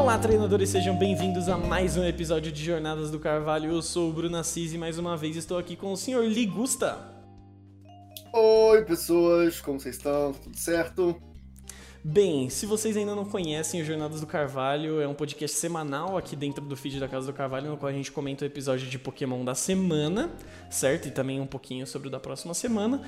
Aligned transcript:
Olá, 0.00 0.18
treinadores, 0.18 0.70
sejam 0.70 0.96
bem-vindos 0.96 1.46
a 1.46 1.58
mais 1.58 1.94
um 1.98 2.02
episódio 2.02 2.50
de 2.50 2.64
Jornadas 2.64 3.10
do 3.10 3.20
Carvalho. 3.20 3.70
Eu 3.70 3.82
sou 3.82 4.08
o 4.08 4.12
Bruno 4.14 4.38
Assis 4.38 4.72
e 4.72 4.78
mais 4.78 4.98
uma 4.98 5.14
vez 5.14 5.36
estou 5.36 5.58
aqui 5.58 5.76
com 5.76 5.92
o 5.92 5.96
senhor 5.96 6.24
Ligusta. 6.24 6.98
Oi, 8.32 8.82
pessoas, 8.86 9.60
como 9.60 9.78
vocês 9.78 9.96
estão? 9.96 10.32
Tudo 10.32 10.56
certo? 10.56 11.20
Bem, 12.02 12.48
se 12.48 12.64
vocês 12.64 12.96
ainda 12.96 13.14
não 13.14 13.26
conhecem 13.26 13.82
o 13.82 13.84
Jornadas 13.84 14.22
do 14.22 14.26
Carvalho, 14.26 15.02
é 15.02 15.06
um 15.06 15.12
podcast 15.12 15.58
semanal 15.58 16.16
aqui 16.16 16.34
dentro 16.34 16.64
do 16.64 16.74
feed 16.74 16.98
da 16.98 17.06
Casa 17.06 17.26
do 17.26 17.34
Carvalho, 17.34 17.70
no 17.70 17.76
qual 17.76 17.90
a 17.90 17.92
gente 17.92 18.10
comenta 18.10 18.42
o 18.42 18.48
episódio 18.48 18.88
de 18.88 18.98
Pokémon 18.98 19.44
da 19.44 19.54
semana, 19.54 20.30
certo? 20.70 21.08
E 21.08 21.10
também 21.10 21.42
um 21.42 21.46
pouquinho 21.46 21.86
sobre 21.86 22.08
o 22.08 22.10
da 22.10 22.18
próxima 22.18 22.54
semana. 22.54 23.02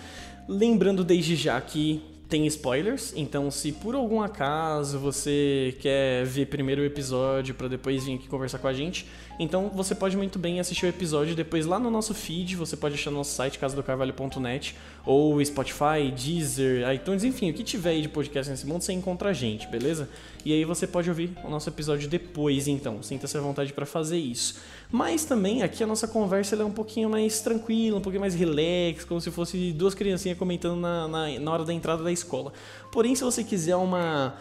Lembrando 0.46 1.02
desde 1.02 1.36
já 1.36 1.59
que 1.59 2.02
tem 2.32 2.46
spoilers, 2.46 3.12
então 3.14 3.50
se 3.50 3.72
por 3.72 3.94
algum 3.94 4.22
acaso 4.22 4.98
você 4.98 5.76
quer 5.80 6.24
ver 6.24 6.46
primeiro 6.46 6.80
o 6.80 6.84
episódio 6.86 7.54
para 7.54 7.68
depois 7.68 8.06
vir 8.06 8.14
aqui 8.14 8.27
conversar 8.27 8.59
com 8.59 8.66
a 8.66 8.73
gente, 8.73 9.06
então 9.38 9.68
você 9.68 9.95
pode 9.95 10.16
muito 10.16 10.38
bem 10.38 10.59
assistir 10.59 10.87
o 10.87 10.88
episódio 10.88 11.34
depois 11.34 11.66
lá 11.66 11.78
no 11.78 11.90
nosso 11.90 12.14
feed, 12.14 12.56
você 12.56 12.74
pode 12.74 12.95
achar 12.95 13.10
no 13.10 13.18
nosso 13.18 13.34
site 13.34 13.59
casadocarvalho.net 13.59 14.74
ou 15.04 15.45
Spotify, 15.45 16.10
Deezer, 16.16 16.90
iTunes, 16.95 17.23
enfim, 17.23 17.50
o 17.50 17.54
que 17.54 17.62
tiver 17.62 17.90
aí 17.90 18.00
de 18.00 18.09
podcast 18.09 18.51
nesse 18.51 18.66
mundo, 18.66 18.80
você 18.80 18.95
encontra 18.95 19.28
a 19.28 19.32
gente, 19.34 19.66
beleza? 19.66 20.09
E 20.42 20.54
aí 20.54 20.64
você 20.64 20.87
pode 20.87 21.10
ouvir 21.10 21.32
o 21.45 21.51
nosso 21.51 21.68
episódio 21.68 22.09
depois, 22.09 22.66
então, 22.66 23.02
sinta-se 23.02 23.37
à 23.37 23.42
vontade 23.42 23.74
para 23.74 23.84
fazer 23.84 24.16
isso. 24.18 24.59
Mas 24.92 25.24
também 25.24 25.62
aqui 25.62 25.82
a 25.82 25.87
nossa 25.87 26.06
conversa 26.06 26.55
é 26.55 26.62
um 26.62 26.70
pouquinho 26.70 27.09
mais 27.09 27.41
tranquila, 27.41 27.96
um 27.98 28.02
pouquinho 28.02 28.20
mais 28.20 28.34
relax, 28.34 29.06
como 29.06 29.23
se 29.23 29.30
fosse 29.30 29.73
duas 29.73 29.95
criancinhas 29.95 30.37
comentando 30.37 30.78
na, 30.78 31.09
na, 31.09 31.41
na 31.41 31.51
hora 31.51 31.65
da 31.65 31.73
entrada 31.73 32.05
da 32.05 32.12
escola. 32.12 32.52
Porém, 32.92 33.15
se 33.15 33.24
você 33.24 33.42
quiser 33.42 33.74
uma 33.74 34.37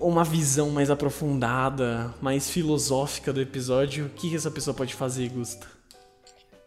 uma 0.00 0.22
visão 0.22 0.68
mais 0.68 0.90
aprofundada, 0.90 2.12
mais 2.20 2.50
filosófica 2.50 3.32
do 3.32 3.40
episódio, 3.40 4.06
o 4.06 4.08
que 4.10 4.34
essa 4.36 4.50
pessoa 4.50 4.74
pode 4.74 4.94
fazer, 4.94 5.30
Gusta? 5.30 5.66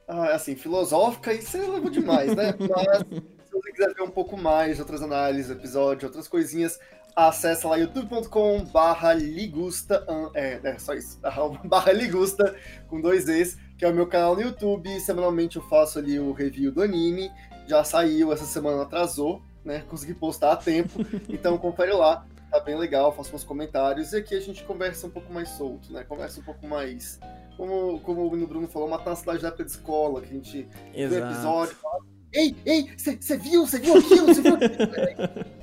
Ah, 0.07 0.33
assim, 0.33 0.55
filosófica, 0.55 1.33
isso 1.33 1.55
é 1.55 1.59
levou 1.59 1.89
demais, 1.89 2.35
né? 2.35 2.55
Mas 2.59 2.97
se 3.45 3.51
você 3.51 3.71
quiser 3.71 3.93
ver 3.93 4.01
um 4.01 4.09
pouco 4.09 4.35
mais 4.35 4.75
de 4.75 4.81
outras 4.81 5.01
análises, 5.01 5.51
episódios, 5.51 6.05
outras 6.05 6.27
coisinhas, 6.27 6.79
acessa 7.15 7.67
lá 7.67 7.75
youtube.com 7.77 8.65
barra 8.65 9.13
ligusta, 9.13 10.05
é, 10.33 10.59
é 10.63 10.79
só 10.79 10.93
isso, 10.93 11.19
barra 11.65 11.91
ligusta, 11.91 12.55
com 12.87 13.01
dois 13.01 13.27
Es, 13.27 13.57
que 13.77 13.85
é 13.85 13.89
o 13.89 13.93
meu 13.93 14.07
canal 14.07 14.35
no 14.35 14.41
YouTube, 14.41 14.99
semanalmente 14.99 15.57
eu 15.57 15.63
faço 15.63 15.99
ali 15.99 16.19
o 16.19 16.31
review 16.31 16.71
do 16.71 16.81
anime, 16.81 17.31
já 17.67 17.83
saiu, 17.83 18.31
essa 18.31 18.45
semana 18.45 18.83
atrasou, 18.83 19.41
né, 19.63 19.83
consegui 19.89 20.13
postar 20.13 20.53
a 20.53 20.55
tempo, 20.55 20.99
então 21.29 21.57
confere 21.57 21.93
lá, 21.93 22.25
tá 22.49 22.59
bem 22.59 22.77
legal, 22.77 23.13
faço 23.13 23.35
uns 23.35 23.43
comentários, 23.43 24.13
e 24.13 24.17
aqui 24.17 24.35
a 24.35 24.41
gente 24.41 24.63
conversa 24.63 25.07
um 25.07 25.11
pouco 25.11 25.31
mais 25.33 25.49
solto, 25.49 25.91
né, 25.91 26.03
conversa 26.03 26.39
um 26.39 26.43
pouco 26.43 26.65
mais, 26.67 27.19
como, 27.57 27.99
como 28.01 28.25
o 28.25 28.47
Bruno 28.47 28.67
falou, 28.67 28.89
matar 28.89 29.11
uma 29.11 29.15
cidade 29.15 29.41
da 29.41 29.49
época 29.49 29.65
de 29.65 29.71
escola, 29.71 30.21
que 30.21 30.27
a 30.27 30.33
gente 30.33 30.67
Exato. 30.93 31.21
vê 31.21 31.31
episódio, 31.31 31.75
fala, 31.75 31.99
ei, 32.33 32.55
ei, 32.65 32.89
você 32.97 33.37
viu, 33.37 33.67
você 33.67 33.79
viu 33.79 33.97
aquilo, 33.97 34.25
você 34.27 34.41
viu 34.41 34.55
aquilo? 34.55 35.60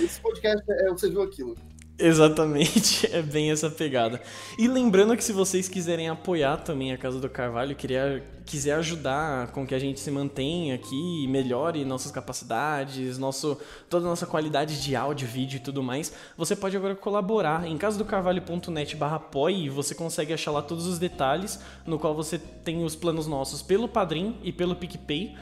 Esse 0.00 0.20
podcast 0.20 0.64
é 0.68 0.88
Você 0.88 1.08
Viu 1.08 1.22
Aquilo. 1.22 1.56
Exatamente, 2.00 3.06
é 3.12 3.20
bem 3.20 3.50
essa 3.50 3.68
pegada. 3.68 4.20
E 4.58 4.66
lembrando 4.66 5.14
que 5.16 5.22
se 5.22 5.32
vocês 5.32 5.68
quiserem 5.68 6.08
apoiar 6.08 6.56
também 6.56 6.92
a 6.92 6.98
Casa 6.98 7.20
do 7.20 7.28
Carvalho, 7.28 7.76
queria, 7.76 8.24
quiser 8.46 8.72
ajudar 8.76 9.48
com 9.48 9.66
que 9.66 9.74
a 9.74 9.78
gente 9.78 10.00
se 10.00 10.10
mantenha 10.10 10.74
aqui, 10.74 11.26
melhore 11.28 11.84
nossas 11.84 12.10
capacidades, 12.10 13.18
nosso, 13.18 13.58
toda 13.90 14.06
a 14.06 14.08
nossa 14.08 14.26
qualidade 14.26 14.82
de 14.82 14.96
áudio, 14.96 15.28
vídeo 15.28 15.58
e 15.58 15.60
tudo 15.60 15.82
mais, 15.82 16.12
você 16.38 16.56
pode 16.56 16.74
agora 16.74 16.94
colaborar 16.94 17.66
em 17.66 17.76
casadocarvalho.net 17.76 18.96
barra 18.96 19.16
apoie, 19.16 19.68
você 19.68 19.94
consegue 19.94 20.32
achar 20.32 20.52
lá 20.52 20.62
todos 20.62 20.86
os 20.86 20.98
detalhes, 20.98 21.60
no 21.84 21.98
qual 21.98 22.14
você 22.14 22.38
tem 22.38 22.82
os 22.82 22.96
planos 22.96 23.26
nossos 23.26 23.60
pelo 23.60 23.86
Padrim 23.86 24.38
e 24.42 24.50
pelo 24.52 24.74
PicPay, 24.74 25.36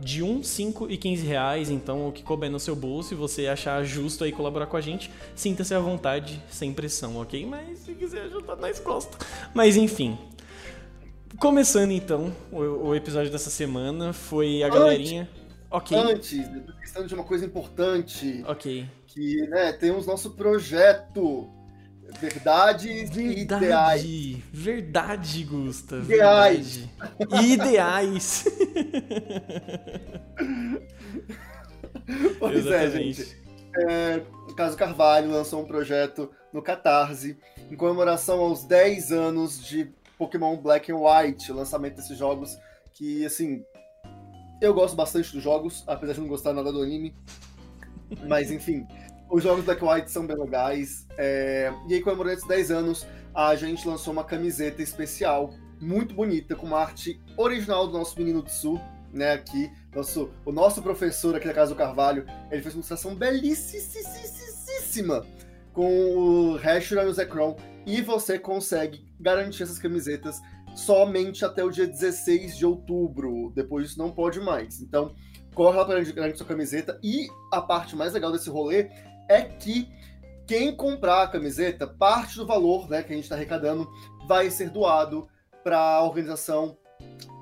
de 0.00 0.22
1, 0.22 0.42
5 0.42 0.90
e 0.90 0.96
15 0.96 1.26
reais, 1.26 1.70
então 1.70 2.08
o 2.08 2.12
que 2.12 2.22
couber 2.22 2.50
no 2.50 2.58
seu 2.58 2.74
bolso 2.74 3.12
e 3.12 3.16
você 3.16 3.46
achar 3.46 3.84
justo 3.84 4.24
aí 4.24 4.32
colaborar 4.32 4.66
com 4.66 4.76
a 4.76 4.80
gente, 4.80 5.10
sinta-se 5.34 5.74
à 5.74 5.78
vontade, 5.78 5.97
sem 6.48 6.72
pressão, 6.72 7.16
ok? 7.16 7.46
Mas 7.46 7.80
se 7.80 7.94
quiser 7.94 8.22
ajudar, 8.22 8.56
nós 8.56 8.80
gosta. 8.80 9.16
Mas 9.54 9.76
enfim. 9.76 10.18
Começando 11.38 11.90
então, 11.90 12.34
o, 12.50 12.88
o, 12.88 12.94
episódio 12.94 13.30
dessa 13.30 13.50
semana 13.50 14.12
foi 14.12 14.62
a 14.62 14.68
galerinha. 14.68 15.28
Ok. 15.70 15.96
Antes, 15.96 16.46
questão 16.80 17.06
de 17.06 17.14
uma 17.14 17.24
coisa 17.24 17.44
importante. 17.44 18.42
Ok. 18.46 18.88
Que, 19.06 19.46
né, 19.48 19.72
temos 19.72 20.06
nosso 20.06 20.30
projeto 20.30 21.50
Verdades 22.20 23.10
verdade, 23.10 23.40
ideais. 23.40 24.36
Verdade, 24.50 25.44
Gusta. 25.44 25.96
Ideais. 25.96 26.88
Verdade. 27.18 27.52
Ideais. 27.52 28.44
pois 32.40 32.56
Exatamente. 32.56 33.20
é, 33.20 33.24
gente. 33.24 33.36
É, 33.76 34.22
Caso 34.56 34.76
Carvalho 34.76 35.30
lançou 35.30 35.62
um 35.62 35.66
projeto 35.66 36.30
no 36.52 36.62
Catarse 36.62 37.38
em 37.70 37.76
comemoração 37.76 38.40
aos 38.40 38.64
10 38.64 39.12
anos 39.12 39.64
de 39.64 39.92
Pokémon 40.16 40.56
Black 40.56 40.90
and 40.90 40.96
White, 40.96 41.52
o 41.52 41.54
lançamento 41.54 41.96
desses 41.96 42.18
jogos 42.18 42.58
que, 42.92 43.24
assim, 43.24 43.64
eu 44.60 44.74
gosto 44.74 44.96
bastante 44.96 45.32
dos 45.32 45.42
jogos, 45.42 45.84
apesar 45.86 46.14
de 46.14 46.20
não 46.20 46.26
gostar 46.26 46.52
nada 46.52 46.72
do 46.72 46.82
anime. 46.82 47.14
Mas, 48.26 48.50
enfim, 48.50 48.84
os 49.30 49.42
jogos 49.42 49.64
Black 49.64 49.84
White 49.84 50.10
são 50.10 50.26
bem 50.26 50.36
legais. 50.36 51.06
É... 51.16 51.72
E 51.88 51.94
aí, 51.94 52.00
comemorando 52.00 52.38
esses 52.38 52.48
10 52.48 52.70
anos, 52.72 53.06
a 53.32 53.54
gente 53.54 53.86
lançou 53.86 54.12
uma 54.12 54.24
camiseta 54.24 54.82
especial, 54.82 55.54
muito 55.80 56.14
bonita, 56.14 56.56
com 56.56 56.66
uma 56.66 56.80
arte 56.80 57.20
original 57.36 57.86
do 57.86 57.92
nosso 57.96 58.18
menino 58.18 58.42
do 58.42 58.50
sul, 58.50 58.80
né? 59.12 59.32
Aqui, 59.32 59.70
nosso, 59.98 60.30
o 60.44 60.52
nosso 60.52 60.80
professor 60.82 61.34
aqui 61.34 61.46
da 61.46 61.54
Casa 61.54 61.74
do 61.74 61.78
Carvalho, 61.78 62.24
ele 62.50 62.62
fez 62.62 62.74
uma 62.74 62.78
ilustração 62.78 63.14
belíssima 63.14 63.66
com 65.72 66.14
o 66.14 66.56
Hashira 66.56 67.04
e 67.04 67.06
o 67.06 67.12
Zekrom. 67.12 67.56
E 67.84 68.00
você 68.00 68.38
consegue 68.38 69.06
garantir 69.18 69.64
essas 69.64 69.78
camisetas 69.78 70.40
somente 70.74 71.44
até 71.44 71.64
o 71.64 71.70
dia 71.70 71.86
16 71.86 72.56
de 72.56 72.64
outubro. 72.64 73.52
Depois 73.54 73.86
disso, 73.86 73.98
não 73.98 74.10
pode 74.10 74.40
mais. 74.40 74.80
Então, 74.80 75.14
corre 75.54 75.76
lá 75.76 75.84
para 75.84 76.00
garantir 76.12 76.38
sua 76.38 76.46
camiseta. 76.46 76.98
E 77.02 77.26
a 77.52 77.60
parte 77.60 77.96
mais 77.96 78.12
legal 78.12 78.30
desse 78.30 78.48
rolê 78.48 78.90
é 79.28 79.42
que 79.42 79.88
quem 80.46 80.74
comprar 80.74 81.24
a 81.24 81.28
camiseta, 81.28 81.86
parte 81.86 82.36
do 82.36 82.46
valor 82.46 82.88
né, 82.88 83.02
que 83.02 83.12
a 83.12 83.16
gente 83.16 83.24
está 83.24 83.34
arrecadando 83.34 83.88
vai 84.26 84.50
ser 84.50 84.70
doado 84.70 85.28
para 85.64 85.78
a 85.78 86.04
organização 86.04 86.76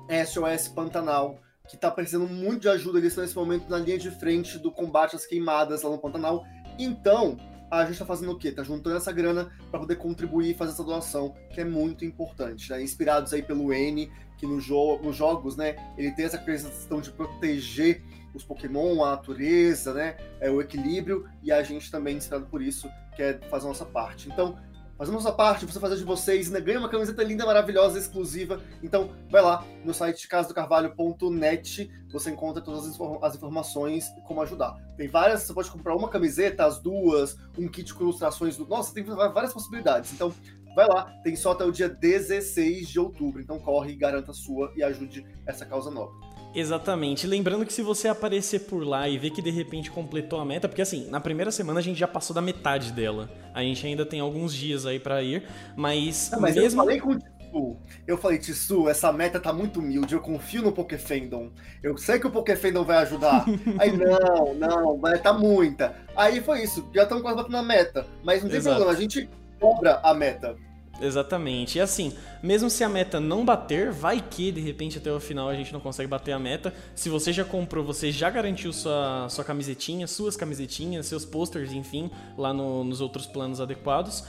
SOS 0.09 0.67
Pantanal, 0.69 1.39
que 1.67 1.75
está 1.75 1.91
precisando 1.91 2.27
muito 2.27 2.61
de 2.61 2.69
ajuda. 2.69 2.97
Eles 2.97 3.11
estão 3.11 3.23
nesse 3.23 3.35
momento 3.35 3.69
na 3.69 3.77
linha 3.77 3.97
de 3.97 4.09
frente 4.11 4.57
do 4.57 4.71
combate 4.71 5.15
às 5.15 5.25
queimadas 5.25 5.83
lá 5.83 5.89
no 5.89 5.97
Pantanal. 5.97 6.45
Então, 6.79 7.37
a 7.69 7.81
gente 7.83 7.93
está 7.93 8.05
fazendo 8.05 8.31
o 8.31 8.37
quê? 8.37 8.49
Está 8.49 8.63
juntando 8.63 8.95
essa 8.95 9.11
grana 9.11 9.51
para 9.69 9.79
poder 9.79 9.97
contribuir 9.97 10.51
e 10.51 10.53
fazer 10.53 10.71
essa 10.71 10.83
doação, 10.83 11.35
que 11.51 11.59
é 11.59 11.65
muito 11.65 12.05
importante. 12.05 12.69
Né? 12.71 12.81
Inspirados 12.81 13.33
aí 13.33 13.41
pelo 13.41 13.73
N, 13.73 14.09
que 14.37 14.45
no 14.45 14.61
jo 14.61 14.99
nos 15.03 15.15
jogos, 15.15 15.57
né, 15.57 15.75
ele 15.97 16.11
tem 16.11 16.25
essa 16.25 16.37
questão 16.37 17.01
de 17.01 17.11
proteger 17.11 18.03
os 18.33 18.43
Pokémon, 18.43 19.03
a 19.03 19.11
natureza, 19.11 19.93
né? 19.93 20.15
É, 20.39 20.49
o 20.49 20.61
equilíbrio, 20.61 21.27
e 21.41 21.51
a 21.51 21.63
gente 21.63 21.89
também, 21.89 22.17
inspirado 22.17 22.45
por 22.45 22.61
isso, 22.61 22.87
quer 23.15 23.39
fazer 23.49 23.65
a 23.65 23.69
nossa 23.69 23.85
parte. 23.85 24.29
Então, 24.29 24.59
fazendo 24.97 25.15
a 25.15 25.17
nossa 25.17 25.31
parte, 25.31 25.65
você 25.65 25.79
fazer 25.79 25.97
de 25.97 26.03
vocês, 26.03 26.49
né? 26.49 26.59
ganha 26.59 26.79
uma 26.79 26.89
camiseta 26.89 27.23
linda, 27.23 27.45
maravilhosa, 27.45 27.99
exclusiva. 27.99 28.61
Então, 28.81 29.11
vai 29.29 29.41
lá 29.41 29.63
no 29.85 29.93
site 29.93 30.27
casadocarvalho.net, 30.27 31.91
você 32.11 32.31
encontra 32.31 32.61
todas 32.61 32.85
as, 32.85 32.95
inform 32.95 33.23
as 33.23 33.35
informações 33.35 34.07
e 34.17 34.21
como 34.21 34.41
ajudar. 34.41 34.75
Tem 34.97 35.07
várias, 35.07 35.43
você 35.43 35.53
pode 35.53 35.69
comprar 35.69 35.95
uma 35.95 36.09
camiseta, 36.09 36.65
as 36.65 36.79
duas, 36.79 37.37
um 37.57 37.67
kit 37.67 37.93
com 37.93 38.03
ilustrações 38.03 38.57
do. 38.57 38.67
Nossa, 38.67 38.93
tem 38.93 39.03
várias 39.03 39.53
possibilidades. 39.53 40.11
Então, 40.13 40.33
vai 40.77 40.87
lá, 40.87 41.05
tem 41.23 41.35
só 41.35 41.53
até 41.53 41.63
o 41.63 41.71
dia 41.71 41.89
16 41.89 42.87
de 42.87 42.99
outubro. 42.99 43.41
Então 43.41 43.57
corre 43.57 43.95
garanta 43.95 44.29
a 44.29 44.33
sua 44.33 44.71
e 44.75 44.83
ajude 44.83 45.25
essa 45.45 45.65
causa 45.65 45.89
nova. 45.89 46.13
Exatamente. 46.53 47.27
Lembrando 47.27 47.65
que 47.65 47.73
se 47.73 47.81
você 47.81 48.07
aparecer 48.07 48.61
por 48.61 48.85
lá 48.85 49.07
e 49.07 49.17
ver 49.17 49.29
que 49.31 49.41
de 49.41 49.51
repente 49.51 49.91
completou 49.91 50.39
a 50.39 50.45
meta, 50.45 50.67
porque 50.67 50.81
assim, 50.81 51.09
na 51.09 51.19
primeira 51.19 51.51
semana 51.51 51.79
a 51.79 51.83
gente 51.83 51.99
já 51.99 52.07
passou 52.07 52.33
da 52.33 52.41
metade 52.41 52.91
dela. 52.91 53.29
A 53.53 53.61
gente 53.61 53.85
ainda 53.85 54.05
tem 54.05 54.19
alguns 54.19 54.53
dias 54.53 54.85
aí 54.85 54.99
para 54.99 55.21
ir, 55.21 55.43
mas, 55.75 56.31
Não, 56.31 56.41
mas 56.41 56.55
mesmo... 56.55 56.81
eu 56.81 56.85
falei 56.85 56.99
com 56.99 57.11
o 57.11 57.19
Tissu, 57.19 57.77
eu 58.07 58.17
falei, 58.17 58.37
Tissu, 58.37 58.89
essa 58.89 59.11
meta 59.11 59.39
tá 59.39 59.51
muito 59.53 59.79
humilde, 59.79 60.13
eu 60.13 60.21
confio 60.21 60.61
no 60.61 60.71
Pokéfandom. 60.71 61.51
Eu 61.81 61.97
sei 61.97 62.19
que 62.19 62.27
o 62.27 62.31
Pokéfandom 62.31 62.83
vai 62.83 62.97
ajudar. 62.97 63.45
Aí, 63.79 63.95
não, 63.95 64.53
não, 64.55 64.97
vai 64.97 65.19
tá 65.19 65.33
muita. 65.33 65.95
Aí 66.15 66.41
foi 66.41 66.63
isso, 66.63 66.87
já 66.93 67.03
estamos 67.03 67.23
quase 67.23 67.37
batendo 67.37 67.57
a 67.57 67.63
meta. 67.63 68.05
Mas 68.23 68.41
não 68.41 68.49
tem 68.49 68.57
Exato. 68.57 68.75
problema, 68.77 68.97
a 68.97 69.01
gente 69.01 69.29
cobra 69.59 69.99
a 70.03 70.13
meta. 70.13 70.55
Exatamente. 71.01 71.77
E 71.77 71.81
assim, 71.81 72.13
mesmo 72.41 72.69
se 72.69 72.83
a 72.83 72.89
meta 72.89 73.19
não 73.19 73.45
bater, 73.45 73.91
vai 73.91 74.21
que 74.21 74.51
de 74.51 74.59
repente 74.59 74.97
até 74.97 75.11
o 75.11 75.19
final 75.19 75.47
a 75.49 75.55
gente 75.55 75.71
não 75.71 75.79
consegue 75.79 76.09
bater 76.09 76.31
a 76.31 76.39
meta. 76.39 76.73
Se 76.95 77.09
você 77.09 77.31
já 77.31 77.45
comprou, 77.45 77.83
você 77.83 78.11
já 78.11 78.29
garantiu 78.29 78.73
sua, 78.73 79.27
sua 79.29 79.43
camisetinha, 79.43 80.07
suas 80.07 80.35
camisetinhas, 80.35 81.05
seus 81.05 81.23
posters, 81.23 81.71
enfim, 81.71 82.09
lá 82.37 82.53
no, 82.53 82.83
nos 82.83 83.01
outros 83.01 83.25
planos 83.25 83.61
adequados. 83.61 84.23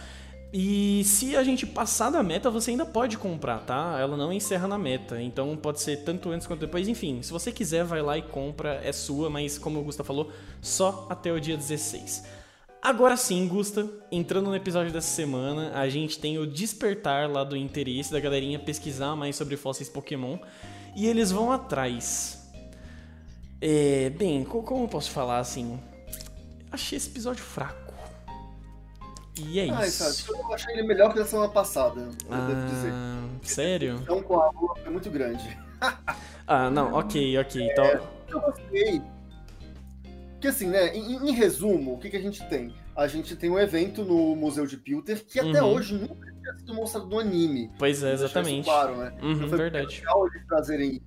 E 0.50 1.02
se 1.04 1.36
a 1.36 1.44
gente 1.44 1.66
passar 1.66 2.08
da 2.08 2.22
meta, 2.22 2.50
você 2.50 2.70
ainda 2.70 2.86
pode 2.86 3.18
comprar, 3.18 3.58
tá? 3.60 3.98
Ela 4.00 4.16
não 4.16 4.32
encerra 4.32 4.66
na 4.66 4.78
meta. 4.78 5.20
Então 5.20 5.54
pode 5.56 5.80
ser 5.80 5.98
tanto 6.04 6.30
antes 6.30 6.46
quanto 6.46 6.60
depois. 6.60 6.88
Enfim, 6.88 7.20
se 7.20 7.30
você 7.30 7.52
quiser, 7.52 7.84
vai 7.84 8.00
lá 8.00 8.16
e 8.16 8.22
compra, 8.22 8.80
é 8.82 8.92
sua, 8.92 9.28
mas 9.28 9.58
como 9.58 9.78
o 9.78 9.82
Gusta 9.84 10.02
falou, 10.02 10.32
só 10.62 11.06
até 11.10 11.30
o 11.30 11.38
dia 11.38 11.56
16. 11.56 12.37
Agora 12.80 13.16
sim, 13.16 13.46
Gusta, 13.48 13.88
entrando 14.10 14.46
no 14.46 14.56
episódio 14.56 14.92
dessa 14.92 15.08
semana, 15.08 15.72
a 15.74 15.88
gente 15.88 16.18
tem 16.18 16.38
o 16.38 16.46
despertar 16.46 17.28
lá 17.28 17.42
do 17.42 17.56
interesse 17.56 18.12
da 18.12 18.20
galerinha 18.20 18.58
pesquisar 18.58 19.16
mais 19.16 19.34
sobre 19.36 19.56
fósseis 19.56 19.88
Pokémon. 19.88 20.38
E 20.94 21.06
eles 21.06 21.30
vão 21.30 21.52
atrás. 21.52 22.48
É, 23.60 24.10
bem, 24.10 24.44
como 24.44 24.84
eu 24.84 24.88
posso 24.88 25.10
falar 25.10 25.38
assim? 25.38 25.78
Achei 26.70 26.96
esse 26.96 27.08
episódio 27.08 27.42
fraco. 27.42 27.94
E 29.36 29.60
é 29.60 29.70
ah, 29.70 29.86
isso. 29.86 30.32
Eu 30.32 30.52
achei 30.52 30.74
ele 30.74 30.82
melhor 30.82 31.12
que 31.12 31.20
a 31.20 31.24
semana 31.24 31.48
passada, 31.48 32.00
eu 32.00 32.12
ah, 32.30 32.46
devo 32.46 32.66
dizer. 32.66 32.92
Sério? 33.42 33.98
Então 34.02 34.22
com 34.22 34.40
a 34.40 34.50
lua 34.50 34.74
foi 34.82 34.90
muito 34.90 35.10
grande. 35.10 35.56
ah, 36.46 36.70
não, 36.70 36.94
ok, 36.94 37.38
ok. 37.38 37.70
Então... 37.70 37.84
É, 37.84 38.00
eu 38.28 38.40
gostei. 38.40 39.02
Porque 40.38 40.48
assim, 40.48 40.68
né, 40.68 40.96
em, 40.96 41.28
em, 41.28 41.32
resumo, 41.32 41.94
o 41.94 41.98
que, 41.98 42.08
que 42.08 42.16
a 42.16 42.20
gente 42.20 42.48
tem? 42.48 42.72
A 42.94 43.08
gente 43.08 43.34
tem 43.34 43.50
um 43.50 43.58
evento 43.58 44.04
no 44.04 44.36
Museu 44.36 44.66
de 44.66 44.76
Pilter 44.76 45.24
que 45.26 45.40
até 45.40 45.60
uhum. 45.60 45.74
hoje 45.74 45.94
nunca 45.94 46.32
tinha 46.32 46.54
sido 46.54 46.74
mostrado 46.74 47.08
no 47.08 47.18
anime. 47.18 47.72
Pois 47.76 48.04
é, 48.04 48.12
exatamente. 48.12 48.64
Claro, 48.64 48.96
né? 48.96 49.12
Uhum, 49.20 49.32
então 49.32 49.48
foi 49.48 49.58
verdade. 49.58 49.98
legal 49.98 50.28
eles 50.28 50.46
trazerem 50.46 51.02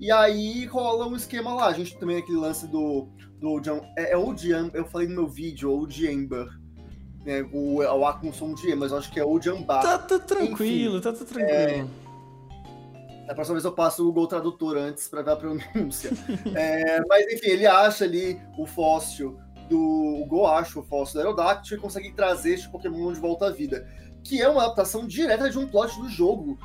e 0.00 0.10
aí 0.10 0.64
rola 0.64 1.06
um 1.06 1.16
esquema 1.16 1.52
lá. 1.54 1.66
A 1.66 1.72
gente 1.74 1.98
também 1.98 2.16
tem 2.16 2.24
aquele 2.24 2.38
lance 2.38 2.66
do. 2.66 3.08
do 3.38 3.60
John, 3.60 3.82
é, 3.96 4.12
é 4.12 4.16
Old 4.16 4.50
Amber, 4.52 4.80
eu 4.80 4.86
falei 4.86 5.06
no 5.06 5.14
meu 5.14 5.26
vídeo, 5.26 5.70
Old 5.70 6.08
Amber 6.08 6.48
né, 7.26 7.46
o, 7.52 7.82
o 7.82 8.06
A 8.06 8.14
com 8.14 8.32
som 8.32 8.54
de 8.54 8.70
E, 8.70 8.74
mas 8.74 8.92
eu 8.92 8.98
acho 8.98 9.12
que 9.12 9.20
é 9.20 9.24
o 9.24 9.38
Jambá. 9.38 9.80
Tá, 9.80 9.98
tá 9.98 10.18
tranquilo, 10.18 10.96
Enfim, 10.96 11.02
tá, 11.02 11.12
tá 11.12 11.24
tranquilo. 11.24 11.50
É, 11.50 11.86
próxima 13.34 13.54
vez 13.54 13.64
eu 13.64 13.72
passo 13.72 14.02
o 14.02 14.06
Google 14.06 14.26
Tradutor 14.26 14.76
antes 14.76 15.08
para 15.08 15.22
ver 15.22 15.32
a 15.32 15.36
pronúncia. 15.36 16.10
é, 16.54 17.00
mas 17.06 17.32
enfim, 17.32 17.48
ele 17.48 17.66
acha 17.66 18.04
ali 18.04 18.40
o 18.58 18.66
fóssil 18.66 19.38
do. 19.68 20.22
O 20.22 20.26
Go 20.26 20.46
acha 20.46 20.78
o 20.78 20.82
fóssil 20.82 21.14
do 21.14 21.18
Aerodactyl 21.20 21.76
e 21.76 21.80
consegue 21.80 22.12
trazer 22.12 22.54
este 22.54 22.68
Pokémon 22.68 23.12
de 23.12 23.20
volta 23.20 23.46
à 23.46 23.50
vida. 23.50 23.88
Que 24.22 24.40
é 24.40 24.48
uma 24.48 24.64
adaptação 24.64 25.06
direta 25.06 25.48
de 25.48 25.58
um 25.58 25.66
plot 25.66 26.00
do 26.00 26.08
jogo 26.08 26.58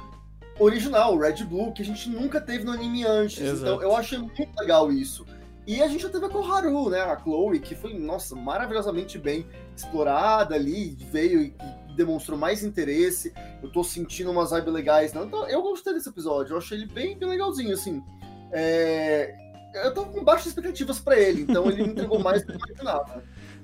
original, 0.60 1.18
Red 1.18 1.44
Blue, 1.44 1.72
que 1.72 1.82
a 1.82 1.86
gente 1.86 2.10
nunca 2.10 2.40
teve 2.40 2.64
no 2.64 2.72
anime 2.72 3.06
antes. 3.06 3.40
Exato. 3.40 3.62
Então 3.62 3.82
eu 3.82 3.96
achei 3.96 4.18
muito 4.18 4.60
legal 4.60 4.92
isso. 4.92 5.26
E 5.66 5.82
a 5.82 5.88
gente 5.88 6.02
já 6.02 6.10
teve 6.10 6.26
a 6.26 6.30
Koharu, 6.30 6.90
né? 6.90 7.02
A 7.02 7.18
Chloe, 7.20 7.60
que 7.60 7.76
foi, 7.76 7.94
nossa, 7.94 8.36
maravilhosamente 8.36 9.18
bem 9.20 9.46
explorada 9.76 10.56
ali, 10.56 10.98
veio 11.12 11.42
e 11.42 11.56
demonstrou 11.96 12.38
mais 12.38 12.64
interesse. 12.64 13.34
Eu 13.62 13.72
tô 13.72 13.84
sentindo 13.84 14.32
umas 14.32 14.52
vibes 14.52 14.74
legais. 14.74 15.14
Não? 15.14 15.26
Então, 15.26 15.48
eu 15.48 15.62
gostei 15.62 15.94
desse 15.94 16.10
episódio, 16.10 16.54
eu 16.54 16.58
achei 16.58 16.78
ele 16.78 16.88
bem, 16.88 17.18
bem 17.18 17.30
legalzinho, 17.30 17.74
assim. 17.74 18.04
É... 18.52 19.36
Eu 19.74 19.94
tô 19.94 20.06
com 20.06 20.24
baixas 20.24 20.48
expectativas 20.48 21.00
para 21.00 21.18
ele, 21.18 21.44
então 21.44 21.70
ele 21.70 21.84
me 21.84 21.90
entregou 21.90 22.20
mais 22.24 22.42
do 22.42 22.48
que 22.48 22.54
eu 22.54 22.66
imaginava. 22.68 23.24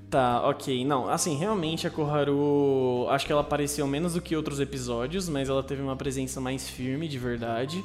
Tá, 0.09 0.47
ok. 0.47 0.85
Não, 0.85 1.09
assim, 1.09 1.35
realmente 1.35 1.85
a 1.85 1.89
Koharu. 1.89 3.07
Acho 3.09 3.25
que 3.25 3.31
ela 3.31 3.41
apareceu 3.41 3.85
menos 3.85 4.13
do 4.13 4.21
que 4.21 4.35
outros 4.35 4.61
episódios, 4.61 5.27
mas 5.27 5.49
ela 5.49 5.61
teve 5.61 5.81
uma 5.81 5.97
presença 5.97 6.39
mais 6.39 6.69
firme, 6.69 7.09
de 7.09 7.19
verdade. 7.19 7.83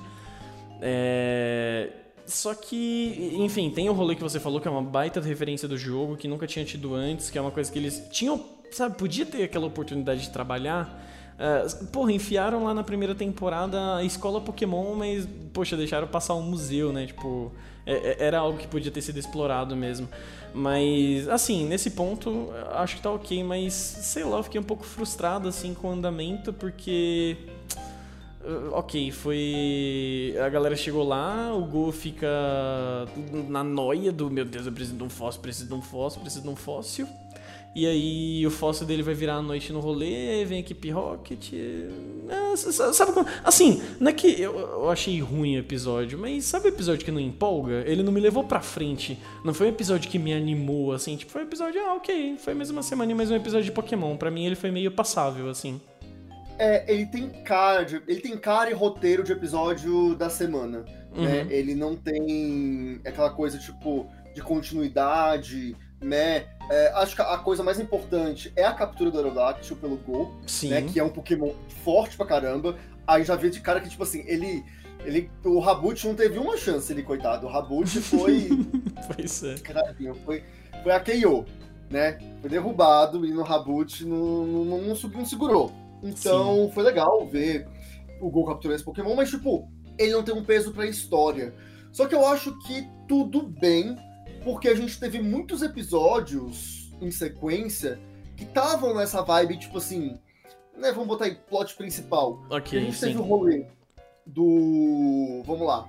É 0.80 2.02
só 2.26 2.54
que, 2.54 3.34
enfim, 3.34 3.70
tem 3.70 3.88
o 3.88 3.92
rolê 3.92 4.14
que 4.14 4.22
você 4.22 4.38
falou, 4.38 4.60
que 4.60 4.68
é 4.68 4.70
uma 4.70 4.82
baita 4.82 5.20
referência 5.20 5.66
do 5.66 5.76
jogo, 5.76 6.16
que 6.16 6.28
nunca 6.28 6.46
tinha 6.46 6.64
tido 6.64 6.94
antes, 6.94 7.30
que 7.30 7.38
é 7.38 7.40
uma 7.40 7.50
coisa 7.50 7.70
que 7.70 7.78
eles 7.78 8.08
tinham, 8.10 8.42
sabe, 8.76 8.96
podia 8.96 9.26
ter 9.26 9.42
aquela 9.42 9.66
oportunidade 9.66 10.22
de 10.22 10.30
trabalhar. 10.30 11.00
Uh, 11.32 11.86
porra, 11.86 12.12
enfiaram 12.12 12.64
lá 12.64 12.74
na 12.74 12.84
primeira 12.84 13.14
temporada 13.14 13.96
a 13.96 14.04
escola 14.04 14.40
Pokémon, 14.40 14.94
mas, 14.94 15.26
poxa, 15.52 15.76
deixaram 15.76 16.06
passar 16.06 16.34
um 16.34 16.42
museu, 16.42 16.92
né? 16.92 17.06
Tipo, 17.06 17.50
é, 17.86 17.94
é, 17.94 18.16
era 18.26 18.38
algo 18.38 18.58
que 18.58 18.66
podia 18.66 18.92
ter 18.92 19.02
sido 19.02 19.18
explorado 19.18 19.74
mesmo. 19.74 20.08
Mas, 20.54 21.28
assim, 21.28 21.66
nesse 21.66 21.90
ponto, 21.90 22.50
acho 22.74 22.96
que 22.96 23.02
tá 23.02 23.10
ok, 23.10 23.42
mas, 23.42 23.72
sei 23.72 24.24
lá, 24.24 24.36
eu 24.36 24.42
fiquei 24.42 24.60
um 24.60 24.64
pouco 24.64 24.84
frustrado, 24.84 25.48
assim, 25.48 25.74
com 25.74 25.88
o 25.88 25.92
andamento, 25.92 26.52
porque 26.52 27.36
Uh, 28.44 28.72
ok, 28.72 29.12
foi. 29.12 30.34
A 30.44 30.48
galera 30.48 30.74
chegou 30.74 31.06
lá, 31.06 31.54
o 31.54 31.64
Go 31.64 31.92
fica 31.92 32.26
na 33.48 33.62
noia 33.62 34.10
do 34.10 34.28
meu 34.28 34.44
Deus, 34.44 34.66
eu 34.66 34.72
preciso 34.72 34.96
de 34.96 35.04
um 35.04 35.08
fóssil, 35.08 35.40
preciso 35.40 35.68
de 35.68 35.74
um 35.74 35.80
fóssil, 35.80 36.20
preciso 36.20 36.42
de 36.42 36.48
um 36.48 36.56
fóssil. 36.56 37.06
E 37.74 37.86
aí 37.86 38.46
o 38.46 38.50
fóssil 38.50 38.86
dele 38.86 39.02
vai 39.02 39.14
virar 39.14 39.36
a 39.36 39.42
noite 39.42 39.72
no 39.72 39.80
rolê, 39.80 40.44
vem 40.44 40.58
a 40.58 40.60
equipe 40.60 40.90
Rocket. 40.90 41.52
É, 41.54 42.56
sabe 42.56 43.12
como? 43.12 43.26
Assim, 43.42 43.82
não 43.98 44.10
é 44.10 44.12
que 44.12 44.40
eu, 44.40 44.58
eu, 44.58 44.90
achei 44.90 45.18
ruim 45.20 45.56
o 45.56 45.58
episódio, 45.58 46.18
mas 46.18 46.44
sabe 46.44 46.66
o 46.66 46.68
episódio 46.68 47.02
que 47.02 47.10
não 47.10 47.18
empolga? 47.18 47.82
Ele 47.86 48.02
não 48.02 48.12
me 48.12 48.20
levou 48.20 48.44
pra 48.44 48.60
frente. 48.60 49.18
Não 49.42 49.54
foi 49.54 49.68
um 49.68 49.70
episódio 49.70 50.10
que 50.10 50.18
me 50.18 50.34
animou, 50.34 50.92
assim. 50.92 51.16
Tipo, 51.16 51.32
foi 51.32 51.42
um 51.42 51.46
episódio, 51.46 51.80
ah, 51.80 51.94
ok. 51.94 52.36
Foi 52.36 52.52
mais 52.52 52.68
uma 52.68 52.82
semana 52.82 53.10
e 53.10 53.14
mais 53.14 53.30
um 53.30 53.36
episódio 53.36 53.64
de 53.64 53.72
Pokémon. 53.72 54.18
Pra 54.18 54.30
mim 54.30 54.44
ele 54.44 54.56
foi 54.56 54.70
meio 54.70 54.90
passável, 54.90 55.48
assim. 55.48 55.80
É, 56.58 56.92
ele 56.92 57.06
tem 57.06 57.30
cara, 57.42 57.84
de, 57.84 58.02
ele 58.06 58.20
tem 58.20 58.36
cara 58.36 58.70
e 58.70 58.74
roteiro 58.74 59.24
de 59.24 59.32
episódio 59.32 60.14
da 60.14 60.28
semana. 60.28 60.80
Né? 60.80 60.84
Uhum. 61.16 61.24
Né? 61.24 61.46
Ele 61.48 61.74
não 61.74 61.96
tem 61.96 63.00
aquela 63.06 63.30
coisa 63.30 63.58
tipo 63.58 64.06
de 64.34 64.42
continuidade, 64.42 65.74
né? 66.02 66.46
É, 66.70 66.92
acho 66.94 67.14
que 67.14 67.22
a 67.22 67.38
coisa 67.38 67.62
mais 67.62 67.78
importante 67.78 68.52
é 68.56 68.64
a 68.64 68.72
captura 68.72 69.10
do 69.10 69.18
Aerodactyl 69.18 69.76
pelo 69.76 69.96
Gol, 69.96 70.32
né? 70.70 70.82
Que 70.82 71.00
é 71.00 71.04
um 71.04 71.08
Pokémon 71.08 71.52
forte 71.84 72.16
pra 72.16 72.26
caramba. 72.26 72.76
Aí 73.06 73.24
já 73.24 73.36
vi 73.36 73.50
de 73.50 73.60
cara 73.60 73.80
que, 73.80 73.88
tipo 73.88 74.02
assim, 74.02 74.24
ele. 74.26 74.64
ele 75.04 75.30
o 75.44 75.58
Rabut 75.58 76.06
não 76.06 76.14
teve 76.14 76.38
uma 76.38 76.56
chance, 76.56 76.92
ele, 76.92 77.02
coitado. 77.02 77.46
O 77.46 77.50
Rabut 77.50 77.88
foi. 78.00 78.48
pois 79.14 79.42
é. 79.44 79.56
Foi, 80.24 80.42
foi 80.82 80.92
a 80.92 81.00
KO, 81.00 81.44
né? 81.90 82.18
Foi 82.40 82.50
derrubado 82.50 83.24
e 83.26 83.32
no 83.32 83.42
Rabut 83.42 84.04
não, 84.04 84.46
não, 84.46 84.64
não, 84.64 84.80
não 84.94 85.24
segurou. 85.24 85.72
Então 86.02 86.66
Sim. 86.66 86.72
foi 86.72 86.82
legal 86.82 87.26
ver 87.28 87.68
o 88.20 88.30
Gol 88.30 88.46
capturar 88.46 88.74
esse 88.74 88.84
Pokémon, 88.84 89.14
mas 89.14 89.30
tipo, 89.30 89.68
ele 89.98 90.12
não 90.12 90.22
tem 90.22 90.34
um 90.34 90.44
peso 90.44 90.72
pra 90.72 90.86
história. 90.86 91.54
Só 91.92 92.06
que 92.06 92.14
eu 92.14 92.26
acho 92.26 92.56
que 92.60 92.88
tudo 93.06 93.42
bem, 93.42 93.96
porque 94.44 94.68
a 94.68 94.74
gente 94.74 94.98
teve 94.98 95.20
muitos 95.20 95.62
episódios 95.62 96.92
em 97.00 97.10
sequência 97.10 97.98
que 98.36 98.44
estavam 98.44 98.94
nessa 98.94 99.22
vibe, 99.22 99.58
tipo 99.58 99.78
assim, 99.78 100.18
né, 100.76 100.90
vamos 100.92 101.06
botar 101.06 101.26
aí 101.26 101.34
plot 101.34 101.74
principal. 101.76 102.44
Ok, 102.50 102.78
a 102.78 102.82
gente 102.82 102.96
sim. 102.96 103.06
teve 103.06 103.18
o 103.18 103.22
rolê 103.22 103.66
do. 104.26 105.42
Vamos 105.44 105.66
lá. 105.66 105.86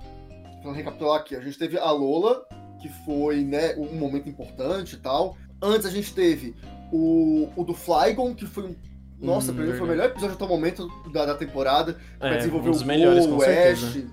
Vamos 0.62 0.76
recapitular 0.76 1.20
aqui. 1.20 1.36
A 1.36 1.40
gente 1.40 1.58
teve 1.58 1.78
a 1.78 1.90
Lola, 1.90 2.46
que 2.80 2.88
foi 3.04 3.44
né, 3.44 3.74
um 3.76 3.94
momento 3.94 4.28
importante 4.28 4.94
e 4.94 4.98
tal. 4.98 5.36
Antes 5.62 5.86
a 5.86 5.90
gente 5.90 6.14
teve 6.14 6.54
o, 6.92 7.48
o 7.56 7.64
do 7.64 7.74
Flygon, 7.74 8.34
que 8.34 8.46
foi 8.46 8.64
um 8.64 8.76
nossa, 9.20 9.52
hum, 9.52 9.54
pra 9.54 9.64
mim 9.64 9.72
foi 9.72 9.86
o 9.86 9.90
melhor 9.90 10.06
episódio 10.06 10.34
até 10.34 10.44
o 10.44 10.48
momento 10.48 10.88
da, 11.10 11.24
da 11.24 11.34
temporada. 11.34 11.96
Pra 12.18 12.34
é, 12.34 12.36
desenvolver 12.38 12.68
um 12.68 12.72
dos 12.72 12.82
o 12.82 12.86
melhores, 12.86 13.26
Go, 13.26 13.38
o 13.38 13.42
Ash. 13.42 14.04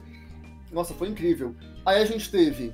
Nossa, 0.71 0.93
foi 0.93 1.09
incrível. 1.09 1.55
Aí 1.85 2.01
a 2.01 2.05
gente 2.05 2.31
teve, 2.31 2.73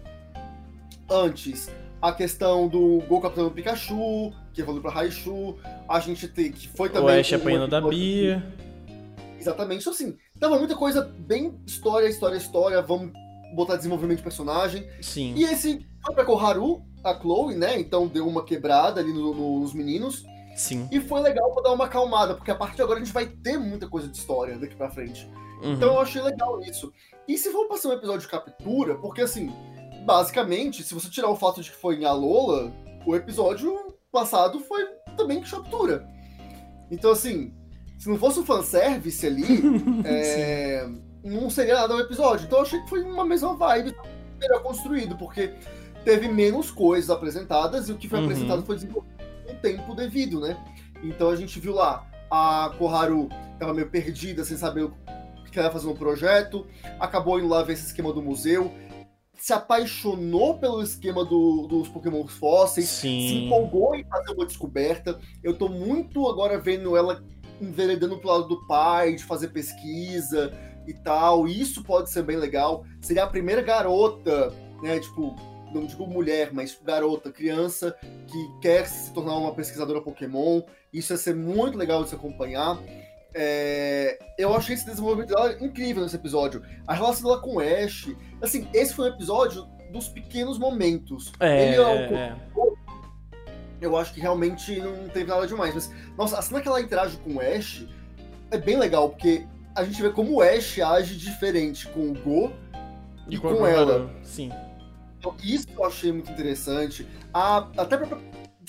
antes, 1.09 1.69
a 2.01 2.11
questão 2.11 2.67
do 2.67 2.99
Gol 3.07 3.21
capturando 3.21 3.51
Pikachu, 3.51 4.31
que 4.53 4.61
evoluiu 4.61 4.81
pra 4.81 4.91
Raichu. 4.91 5.55
A 5.87 5.99
gente 5.99 6.27
teve, 6.27 6.51
que 6.51 6.67
foi 6.67 6.89
também... 6.89 7.15
O 7.15 7.19
Ash 7.19 7.33
apanhando 7.33 7.67
da 7.67 7.81
Bia. 7.81 8.43
Exatamente. 9.39 9.81
Então, 9.81 9.93
assim, 9.93 10.17
tava 10.39 10.57
muita 10.57 10.75
coisa 10.75 11.03
bem 11.19 11.59
história, 11.65 12.07
história, 12.07 12.37
história. 12.37 12.81
Vamos 12.81 13.11
botar 13.55 13.77
desenvolvimento 13.77 14.17
de 14.17 14.23
personagem. 14.23 14.87
Sim. 15.01 15.33
E 15.35 15.43
esse 15.43 15.85
foi 16.05 16.13
pra 16.13 16.25
Koharu, 16.25 16.81
a 17.03 17.13
Chloe, 17.13 17.55
né? 17.55 17.79
Então 17.79 18.07
deu 18.07 18.27
uma 18.27 18.43
quebrada 18.43 18.99
ali 18.99 19.13
no, 19.13 19.33
no, 19.33 19.59
nos 19.59 19.73
meninos. 19.73 20.25
Sim. 20.55 20.87
E 20.91 20.99
foi 20.99 21.21
legal 21.21 21.51
pra 21.53 21.63
dar 21.63 21.71
uma 21.71 21.85
acalmada, 21.85 22.33
porque 22.33 22.49
a 22.49 22.55
partir 22.55 22.77
de 22.77 22.81
agora 22.81 22.99
a 22.99 23.03
gente 23.03 23.13
vai 23.13 23.27
ter 23.27 23.57
muita 23.57 23.87
coisa 23.87 24.07
de 24.07 24.17
história 24.17 24.57
daqui 24.57 24.75
pra 24.75 24.89
frente. 24.89 25.29
Uhum. 25.61 25.73
Então 25.73 25.93
eu 25.93 26.01
achei 26.01 26.21
legal 26.21 26.59
isso. 26.61 26.91
E 27.27 27.37
se 27.37 27.51
for 27.51 27.67
passar 27.67 27.89
um 27.89 27.93
episódio 27.93 28.21
de 28.21 28.27
captura, 28.27 28.95
porque 28.95 29.21
assim, 29.21 29.53
basicamente, 30.07 30.83
se 30.83 30.93
você 30.93 31.09
tirar 31.09 31.29
o 31.29 31.35
fato 31.35 31.61
de 31.61 31.69
que 31.69 31.75
foi 31.75 31.97
em 31.97 32.05
Alola, 32.05 32.73
o 33.05 33.13
episódio 33.13 33.93
passado 34.09 34.61
foi 34.61 34.85
também 35.17 35.41
de 35.41 35.51
captura. 35.51 36.07
Então, 36.89 37.11
assim, 37.11 37.53
se 37.99 38.07
não 38.07 38.17
fosse 38.17 38.39
o 38.39 38.45
fanservice 38.45 39.27
ali, 39.27 39.61
é, 40.07 40.87
não 41.21 41.49
seria 41.49 41.75
nada 41.75 41.93
o 41.93 41.99
episódio. 41.99 42.45
Então 42.45 42.59
eu 42.59 42.63
achei 42.63 42.81
que 42.81 42.89
foi 42.89 43.03
uma 43.03 43.25
mesma 43.25 43.53
vibe, 43.53 43.93
melhor 44.39 44.63
construído, 44.63 45.17
porque 45.17 45.53
teve 46.05 46.29
menos 46.29 46.71
coisas 46.71 47.09
apresentadas 47.09 47.89
e 47.89 47.91
o 47.91 47.97
que 47.97 48.07
foi 48.07 48.19
uhum. 48.19 48.25
apresentado 48.27 48.65
foi 48.65 48.75
desenvolvido 48.75 49.17
tempo 49.61 49.93
devido, 49.93 50.39
né? 50.39 50.57
Então 51.03 51.29
a 51.29 51.35
gente 51.35 51.59
viu 51.59 51.73
lá 51.73 52.07
a 52.31 52.71
Koharu 52.77 53.27
tava 53.59 53.73
meio 53.73 53.89
perdida, 53.89 54.45
sem 54.45 54.55
saber 54.55 54.83
o 54.83 54.93
que 55.51 55.57
ela 55.57 55.67
ia 55.67 55.73
fazer 55.73 55.87
no 55.87 55.95
projeto, 55.95 56.65
acabou 56.99 57.39
indo 57.39 57.47
lá 57.47 57.63
ver 57.63 57.73
esse 57.73 57.87
esquema 57.87 58.13
do 58.13 58.21
museu, 58.21 58.71
se 59.37 59.53
apaixonou 59.53 60.57
pelo 60.57 60.81
esquema 60.81 61.23
do, 61.23 61.67
dos 61.67 61.87
Pokémon 61.87 62.27
fósseis, 62.27 62.89
Sim. 62.89 63.27
se 63.27 63.35
empolgou 63.45 63.95
em 63.95 64.03
fazer 64.03 64.33
uma 64.33 64.45
descoberta. 64.45 65.19
Eu 65.43 65.57
tô 65.57 65.69
muito 65.69 66.27
agora 66.27 66.59
vendo 66.59 66.97
ela 66.97 67.23
enveredando 67.61 68.17
pro 68.17 68.29
lado 68.29 68.47
do 68.47 68.67
pai, 68.67 69.15
de 69.15 69.23
fazer 69.23 69.49
pesquisa 69.49 70.51
e 70.87 70.93
tal. 70.93 71.47
Isso 71.47 71.83
pode 71.83 72.09
ser 72.09 72.23
bem 72.23 72.37
legal. 72.37 72.83
Seria 73.01 73.23
a 73.23 73.27
primeira 73.27 73.61
garota, 73.61 74.53
né? 74.81 74.99
Tipo, 74.99 75.35
não 75.73 75.85
digo 75.85 76.07
mulher, 76.07 76.51
mas 76.53 76.77
garota, 76.83 77.31
criança, 77.31 77.95
que 78.27 78.59
quer 78.61 78.85
se 78.87 79.13
tornar 79.13 79.37
uma 79.37 79.53
pesquisadora 79.53 80.01
Pokémon. 80.01 80.61
Isso 80.91 81.13
ia 81.13 81.17
ser 81.17 81.35
muito 81.35 81.77
legal 81.77 82.03
de 82.03 82.09
se 82.09 82.15
acompanhar. 82.15 82.79
É, 83.39 84.17
eu 84.35 84.55
achei 84.55 84.73
esse 84.73 84.83
desenvolvimento 84.83 85.29
dela 85.29 85.55
incrível 85.61 86.01
nesse 86.01 86.15
episódio. 86.15 86.63
A 86.87 86.95
relação 86.95 87.29
dela 87.29 87.39
com 87.39 87.57
o 87.57 87.59
Ash. 87.59 88.09
Assim, 88.41 88.67
esse 88.73 88.95
foi 88.95 89.11
um 89.11 89.13
episódio 89.13 89.67
dos 89.91 90.07
pequenos 90.07 90.57
momentos. 90.57 91.31
É, 91.39 91.67
Ele 91.67 91.75
é, 91.75 91.85
um... 91.85 92.17
é. 92.17 92.35
Eu 93.79 93.95
acho 93.95 94.11
que 94.11 94.19
realmente 94.19 94.79
não 94.79 95.07
teve 95.09 95.29
nada 95.29 95.45
demais. 95.45 95.75
Mas, 95.75 95.93
nossa, 96.17 96.39
a 96.39 96.41
cena 96.41 96.61
que 96.61 96.67
ela 96.67 96.81
interage 96.81 97.17
com 97.17 97.35
o 97.35 97.39
Ash 97.39 97.85
é 98.49 98.57
bem 98.57 98.79
legal, 98.79 99.09
porque 99.09 99.45
a 99.75 99.83
gente 99.83 100.01
vê 100.01 100.09
como 100.09 100.37
o 100.37 100.41
Ash 100.41 100.79
age 100.79 101.15
diferente 101.15 101.87
com 101.89 102.09
o 102.09 102.13
Go 102.15 102.51
e, 103.27 103.35
e 103.35 103.37
com, 103.37 103.55
com 103.55 103.67
ela. 103.67 104.09
Sim. 104.23 104.51
Então, 105.19 105.35
isso 105.43 105.67
eu 105.77 105.85
achei 105.85 106.11
muito 106.11 106.31
interessante. 106.31 107.07
A, 107.31 107.67
até 107.77 107.97
pra, 107.97 108.17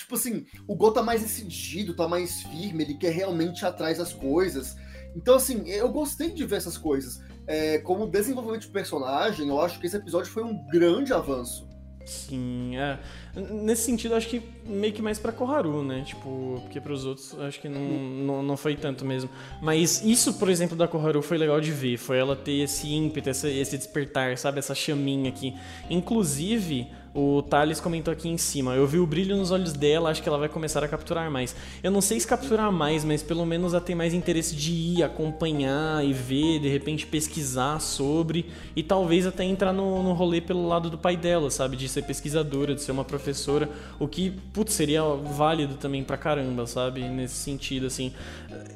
tipo 0.09 0.15
assim, 0.15 0.43
o 0.67 0.75
Go 0.75 0.91
tá 0.91 1.03
mais 1.03 1.21
decidido, 1.21 1.93
tá 1.93 2.07
mais 2.07 2.41
firme, 2.41 2.83
ele 2.83 2.95
quer 2.95 3.13
realmente 3.13 3.61
ir 3.61 3.65
atrás 3.65 3.99
das 3.99 4.11
coisas. 4.11 4.75
Então, 5.15 5.35
assim, 5.35 5.69
eu 5.69 5.87
gostei 5.89 6.31
de 6.31 6.45
ver 6.45 6.55
essas 6.55 6.77
coisas. 6.77 7.21
É, 7.45 7.77
como 7.79 8.07
desenvolvimento 8.07 8.61
de 8.61 8.69
personagem, 8.69 9.47
eu 9.47 9.61
acho 9.61 9.79
que 9.79 9.85
esse 9.85 9.95
episódio 9.95 10.31
foi 10.31 10.43
um 10.43 10.67
grande 10.67 11.13
avanço. 11.13 11.69
Sim, 12.05 12.75
é. 12.75 12.97
Nesse 13.35 13.83
sentido, 13.83 14.15
acho 14.15 14.27
que 14.27 14.41
meio 14.65 14.91
que 14.91 15.01
mais 15.01 15.19
pra 15.19 15.31
Koharu, 15.31 15.83
né? 15.83 16.01
Tipo, 16.03 16.59
porque 16.63 16.81
pros 16.81 17.05
outros 17.05 17.37
acho 17.39 17.61
que 17.61 17.69
não, 17.69 17.79
não, 17.79 18.43
não 18.43 18.57
foi 18.57 18.75
tanto 18.75 19.05
mesmo. 19.05 19.29
Mas 19.61 20.03
isso, 20.03 20.33
por 20.33 20.49
exemplo, 20.49 20.75
da 20.75 20.87
Koharu 20.87 21.21
foi 21.21 21.37
legal 21.37 21.61
de 21.61 21.71
ver. 21.71 21.97
Foi 21.97 22.17
ela 22.17 22.35
ter 22.35 22.63
esse 22.63 22.91
ímpeto, 22.91 23.29
esse, 23.29 23.47
esse 23.47 23.77
despertar, 23.77 24.35
sabe? 24.39 24.57
Essa 24.57 24.73
chaminha 24.73 25.29
aqui. 25.29 25.55
Inclusive, 25.87 26.87
o 27.13 27.41
Thales 27.41 27.79
comentou 27.79 28.11
aqui 28.11 28.29
em 28.29 28.37
cima. 28.37 28.75
Eu 28.75 28.85
vi 28.85 28.99
o 28.99 29.05
brilho 29.05 29.35
nos 29.35 29.51
olhos 29.51 29.73
dela, 29.73 30.09
acho 30.09 30.21
que 30.21 30.29
ela 30.29 30.37
vai 30.37 30.49
começar 30.49 30.83
a 30.83 30.87
capturar 30.87 31.29
mais. 31.31 31.55
Eu 31.81 31.91
não 31.91 32.01
sei 32.01 32.19
se 32.19 32.27
capturar 32.27 32.71
mais, 32.71 33.03
mas 33.03 33.23
pelo 33.23 33.45
menos 33.45 33.73
a 33.73 33.81
ter 33.81 33.95
mais 33.95 34.13
interesse 34.13 34.55
de 34.55 34.71
ir, 34.71 35.03
acompanhar 35.03 36.05
e 36.05 36.13
ver, 36.13 36.59
de 36.59 36.69
repente 36.69 37.07
pesquisar 37.07 37.79
sobre. 37.79 38.45
E 38.75 38.83
talvez 38.83 39.25
até 39.25 39.43
entrar 39.43 39.73
no, 39.73 40.03
no 40.03 40.13
rolê 40.13 40.39
pelo 40.39 40.67
lado 40.67 40.89
do 40.89 40.97
pai 40.97 41.17
dela, 41.17 41.49
sabe? 41.49 41.75
De 41.75 41.89
ser 41.89 42.03
pesquisadora, 42.03 42.75
de 42.75 42.81
ser 42.81 42.91
uma 42.91 43.03
professora. 43.03 43.69
O 43.99 44.07
que, 44.07 44.31
putz, 44.53 44.73
seria 44.73 45.03
válido 45.03 45.75
também 45.75 46.03
pra 46.03 46.17
caramba, 46.17 46.67
sabe? 46.67 47.01
Nesse 47.01 47.35
sentido, 47.35 47.87
assim. 47.87 48.13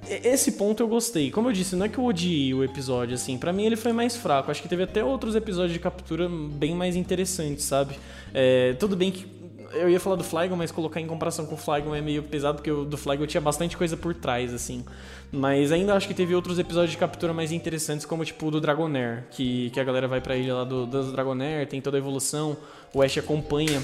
Esse 0.09 0.53
ponto 0.53 0.81
eu 0.81 0.87
gostei. 0.87 1.31
Como 1.31 1.49
eu 1.49 1.53
disse, 1.53 1.75
não 1.75 1.85
é 1.85 1.89
que 1.89 1.97
eu 1.97 2.05
odiei 2.05 2.53
o 2.53 2.63
episódio, 2.63 3.15
assim. 3.15 3.37
para 3.37 3.53
mim 3.53 3.65
ele 3.65 3.75
foi 3.75 3.93
mais 3.93 4.15
fraco. 4.15 4.49
Acho 4.49 4.61
que 4.61 4.67
teve 4.67 4.83
até 4.83 5.03
outros 5.03 5.35
episódios 5.35 5.73
de 5.73 5.79
captura 5.79 6.27
bem 6.29 6.75
mais 6.75 6.95
interessantes, 6.95 7.65
sabe? 7.65 7.95
É, 8.33 8.73
tudo 8.73 8.95
bem 8.95 9.11
que 9.11 9.27
eu 9.73 9.89
ia 9.89 9.99
falar 9.99 10.15
do 10.15 10.23
Flygon, 10.23 10.55
mas 10.55 10.71
colocar 10.71 11.01
em 11.01 11.07
comparação 11.07 11.45
com 11.45 11.55
o 11.55 11.57
Flygon 11.57 11.95
é 11.95 12.01
meio 12.01 12.23
pesado, 12.23 12.57
porque 12.57 12.71
o 12.71 12.85
do 12.85 12.97
Flygon 12.97 13.25
tinha 13.25 13.41
bastante 13.41 13.75
coisa 13.75 13.97
por 13.97 14.13
trás, 14.13 14.53
assim. 14.53 14.85
Mas 15.31 15.71
ainda 15.71 15.95
acho 15.95 16.07
que 16.07 16.13
teve 16.13 16.35
outros 16.35 16.59
episódios 16.59 16.91
de 16.91 16.97
captura 16.97 17.33
mais 17.33 17.51
interessantes, 17.51 18.05
como 18.05 18.23
tipo 18.23 18.47
o 18.47 18.51
do 18.51 18.61
Dragonair, 18.61 19.25
que, 19.31 19.71
que 19.71 19.79
a 19.79 19.83
galera 19.83 20.07
vai 20.07 20.21
pra 20.21 20.37
ilha 20.37 20.53
lá 20.53 20.63
do, 20.63 20.85
do 20.85 21.11
Dragonair, 21.11 21.67
tem 21.67 21.81
toda 21.81 21.97
a 21.97 21.99
evolução, 21.99 22.55
o 22.93 23.01
Ash 23.01 23.17
acompanha 23.17 23.81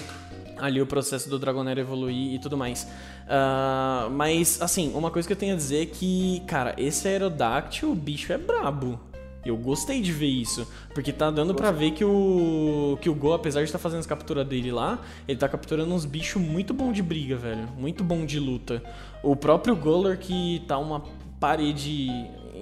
ali 0.58 0.82
o 0.82 0.86
processo 0.86 1.30
do 1.30 1.40
Dragonair 1.40 1.80
evoluir 1.80 2.36
e 2.36 2.40
tudo 2.40 2.56
mais. 2.56 2.84
Uh, 2.84 4.10
mas, 4.12 4.62
assim, 4.62 4.92
uma 4.94 5.10
coisa 5.10 5.28
que 5.28 5.34
eu 5.34 5.38
tenho 5.38 5.54
a 5.54 5.58
dizer 5.58 5.84
é 5.84 5.86
que, 5.86 6.44
cara, 6.46 6.76
esse 6.78 7.08
Aerodactyl, 7.08 7.92
o 7.92 7.96
bicho 7.96 8.32
é 8.32 8.38
brabo. 8.38 9.00
Eu 9.50 9.58
gostei 9.58 10.02
de 10.02 10.12
ver 10.12 10.28
isso, 10.28 10.68
porque 10.94 11.12
tá 11.12 11.30
dando 11.30 11.54
para 11.54 11.72
ver 11.72 11.92
que 11.92 12.06
o 12.06 12.98
que 13.02 13.10
o 13.10 13.16
Go, 13.16 13.34
apesar 13.34 13.62
de 13.62 13.66
estar 13.66 13.78
tá 13.78 13.84
fazendo 13.84 14.00
as 14.00 14.06
capturas 14.06 14.48
dele 14.48 14.72
lá, 14.72 15.00
ele 15.28 15.38
tá 15.38 15.50
capturando 15.50 15.94
uns 15.94 16.06
bichos 16.06 16.42
muito 16.42 16.74
bom 16.74 16.92
de 16.92 17.02
briga, 17.02 17.36
velho, 17.36 17.68
muito 17.78 18.04
bom 18.04 18.26
de 18.26 18.40
luta. 18.40 18.82
O 19.24 19.36
próprio 19.36 19.76
Goller 19.76 20.18
que 20.18 20.64
tá 20.68 20.78
uma 20.78 21.04
parede 21.40 22.10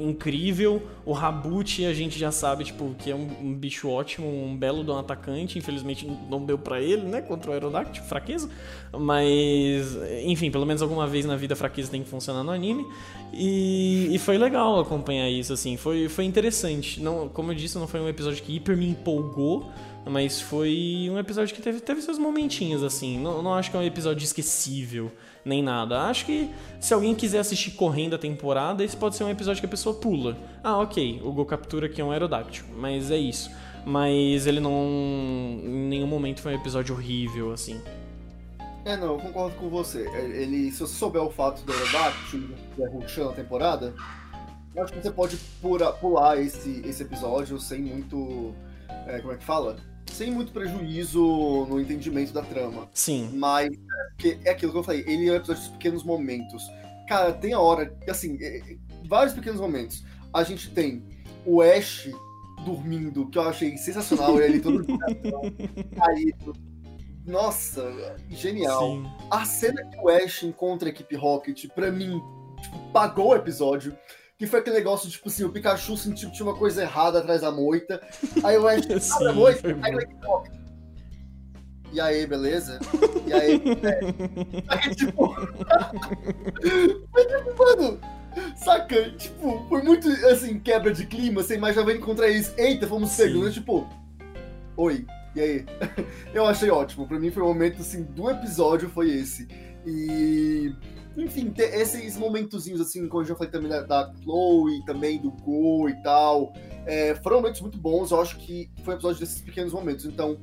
incrível. 0.02 0.82
O 1.06 1.12
Rabut 1.12 1.86
a 1.86 1.94
gente 1.94 2.18
já 2.18 2.32
sabe, 2.32 2.64
tipo, 2.64 2.96
que 3.00 3.12
é 3.12 3.16
um, 3.16 3.28
um 3.42 3.54
bicho 3.54 3.90
ótimo, 3.90 4.28
um 4.28 4.56
belo 4.56 4.84
do 4.84 4.94
atacante. 4.94 5.58
Infelizmente 5.58 6.10
não 6.30 6.46
deu 6.46 6.58
para 6.58 6.82
ele, 6.82 7.04
né? 7.04 7.22
Contra 7.22 7.50
o 7.50 7.54
Aerodactyl, 7.54 8.04
fraqueza. 8.04 8.50
Mas, 8.92 9.98
enfim, 10.24 10.50
pelo 10.50 10.66
menos 10.66 10.82
alguma 10.82 11.08
vez 11.08 11.26
na 11.26 11.36
vida 11.36 11.56
fraqueza 11.56 11.92
tem 11.92 12.04
que 12.04 12.10
funcionar 12.10 12.44
no 12.44 12.52
anime. 12.52 12.86
E, 13.34 14.10
e 14.12 14.20
foi 14.20 14.38
legal 14.38 14.80
acompanhar 14.80 15.30
isso, 15.30 15.54
assim. 15.54 15.78
Foi, 15.78 16.08
foi 16.10 16.26
interessante. 16.26 17.02
Não, 17.02 17.28
como 17.30 17.52
eu 17.52 17.56
disse, 17.56 17.78
não 17.78 17.88
foi 17.88 18.00
um 18.00 18.08
episódio 18.08 18.44
que 18.44 18.56
hiper 18.56 18.78
me 18.78 18.90
empolgou. 18.90 19.70
Mas 20.10 20.40
foi 20.42 21.08
um 21.12 21.18
episódio 21.18 21.56
que 21.56 21.62
teve, 21.62 21.80
teve 21.80 22.02
seus 22.02 22.18
momentinhos, 22.18 22.84
assim. 22.84 23.20
Não, 23.20 23.42
não 23.42 23.54
acho 23.54 23.72
que 23.72 23.78
é 23.78 23.80
um 23.80 23.84
episódio 23.84 24.24
esquecível 24.24 25.12
nem 25.48 25.64
nada. 25.64 26.02
Acho 26.04 26.26
que 26.26 26.50
se 26.80 26.94
alguém 26.94 27.16
quiser 27.16 27.40
assistir 27.40 27.72
correndo 27.72 28.16
a 28.16 28.18
temporada, 28.18 28.84
esse 28.84 28.96
pode 28.96 29.16
ser 29.16 29.24
um 29.24 29.30
episódio 29.30 29.62
que 29.62 29.66
a 29.66 29.70
pessoa 29.70 29.96
pula. 29.96 30.38
Ah, 30.64 30.78
ok, 30.78 31.22
o 31.24 31.32
Go 31.32 31.46
captura 31.46 31.88
aqui 31.88 32.02
é 32.02 32.04
um 32.04 32.12
aerodáctil, 32.12 32.66
mas 32.76 33.10
é 33.10 33.18
isso. 33.18 33.50
Mas 33.86 34.46
ele 34.46 34.60
não. 34.60 34.74
Em 35.64 35.88
nenhum 35.88 36.08
momento 36.08 36.42
foi 36.42 36.54
um 36.54 36.60
episódio 36.60 36.94
horrível, 36.94 37.54
assim. 37.54 37.82
É, 38.84 38.96
não, 38.98 39.14
eu 39.14 39.18
concordo 39.18 39.56
com 39.56 39.70
você. 39.70 40.08
É, 40.10 40.42
ele, 40.42 40.72
se 40.72 40.80
você 40.80 40.94
souber 40.94 41.22
o 41.22 41.30
fato 41.30 41.64
do 41.64 41.72
aerodáctil, 41.72 42.50
que 42.76 42.84
é 42.84 42.88
ruxando 42.88 43.30
a 43.30 43.34
temporada, 43.34 43.94
eu 44.76 44.84
acho 44.84 44.94
que 44.94 45.02
você 45.02 45.12
pode 45.12 45.38
pura, 45.62 45.92
pular 45.94 46.40
esse, 46.40 46.82
esse 46.86 47.04
episódio 47.04 47.60
sem 47.60 47.82
muito. 47.82 48.54
É, 49.08 49.20
como 49.20 49.34
é 49.34 49.38
que 49.38 49.44
fala? 49.44 49.78
Sem 50.12 50.32
muito 50.32 50.52
prejuízo 50.52 51.66
no 51.70 51.80
entendimento 51.80 52.34
da 52.34 52.42
trama. 52.42 52.90
Sim. 52.94 53.30
Mas 53.34 53.70
é, 54.24 54.38
é 54.46 54.50
aquilo 54.52 54.72
que 54.72 54.78
eu 54.78 54.84
falei, 54.84 55.04
ele 55.08 55.28
é 55.28 55.34
um 55.34 55.36
episódio 55.36 55.64
de 55.64 55.70
pequenos 55.72 56.04
momentos. 56.04 56.64
Cara, 57.08 57.32
tem 57.34 57.54
a 57.54 57.60
hora, 57.60 57.96
assim, 58.10 58.38
é, 58.42 58.58
é, 58.58 58.78
vários 59.08 59.34
pequenos 59.34 59.60
momentos. 59.60 60.04
A 60.34 60.44
gente 60.44 60.72
tem 60.72 61.04
o 61.46 61.62
Ash 61.62 62.10
dormindo, 62.66 63.28
que 63.30 63.38
eu 63.38 63.44
achei 63.44 63.78
sensacional, 63.78 64.40
ele 64.42 64.60
todo 64.60 64.86
caído. 65.96 66.54
Nossa, 67.26 68.16
genial. 68.30 68.80
Sim. 68.80 69.12
A 69.30 69.46
cena 69.46 69.86
que 69.86 69.98
o 70.00 70.10
Ash 70.10 70.44
encontra 70.44 70.90
a 70.90 70.92
equipe 70.92 71.16
Rocket, 71.16 71.68
pra 71.70 71.92
mim, 71.92 72.22
tipo, 72.62 72.80
pagou 72.92 73.30
o 73.30 73.36
episódio 73.36 73.98
que 74.38 74.46
foi 74.46 74.60
aquele 74.60 74.78
negócio, 74.78 75.10
tipo 75.10 75.28
assim, 75.28 75.44
o 75.44 75.50
Pikachu 75.50 75.98
sentiu 75.98 76.30
que 76.30 76.36
tinha 76.36 76.48
uma 76.48 76.56
coisa 76.56 76.84
errada 76.84 77.20
atrás 77.20 77.42
da 77.42 77.52
moita. 77.52 78.00
Aí 78.44 78.58
o 78.58 78.68
Ash, 78.68 79.12
ah, 79.22 79.34
moita, 79.34 79.68
aí 79.82 79.94
ele 79.94 80.08
e 81.92 82.02
aí, 82.02 82.28
beleza? 82.28 82.80
E 83.26 83.34
aí, 83.34 83.62
é. 83.84 84.64
aí 84.68 84.94
tipo... 84.94 85.34
tipo, 86.62 87.58
mano, 87.58 88.00
saca? 88.56 89.10
Tipo, 89.12 89.66
foi 89.70 89.82
muito, 89.82 90.08
assim, 90.28 90.60
quebra 90.60 90.94
de 90.94 91.06
clima, 91.06 91.42
você 91.42 91.58
já 91.74 91.82
vai 91.82 91.96
encontrar 91.96 92.28
eles, 92.28 92.54
eita, 92.58 92.86
fomos 92.86 93.16
pegando, 93.16 93.52
tipo, 93.52 93.88
oi, 94.76 95.06
e 95.36 95.42
aí? 95.42 95.66
Eu 96.34 96.46
achei 96.46 96.70
ótimo, 96.70 97.08
pra 97.08 97.20
mim 97.20 97.32
foi 97.32 97.42
o 97.42 97.46
um 97.46 97.50
momento, 97.50 97.82
assim, 97.82 98.04
do 98.04 98.30
episódio 98.30 98.90
foi 98.90 99.10
esse. 99.10 99.48
E 99.86 100.76
enfim, 101.18 101.52
esses 101.58 102.16
momentozinhos, 102.16 102.80
assim, 102.80 103.08
como 103.08 103.24
eu 103.24 103.28
já 103.28 103.36
falei 103.36 103.52
também 103.52 103.70
da, 103.70 103.82
da 103.82 104.14
Chloe, 104.22 104.86
também 104.86 105.20
do 105.20 105.32
Go 105.32 105.90
e 105.90 105.96
tal, 106.04 106.54
é, 106.86 107.16
foram 107.16 107.38
momentos 107.38 107.60
muito 107.60 107.78
bons. 107.78 108.12
Eu 108.12 108.22
acho 108.22 108.38
que 108.38 108.70
foi 108.84 108.94
um 108.94 108.98
episódio 108.98 109.20
desses 109.20 109.42
pequenos 109.42 109.74
momentos. 109.74 110.06
Então, 110.06 110.38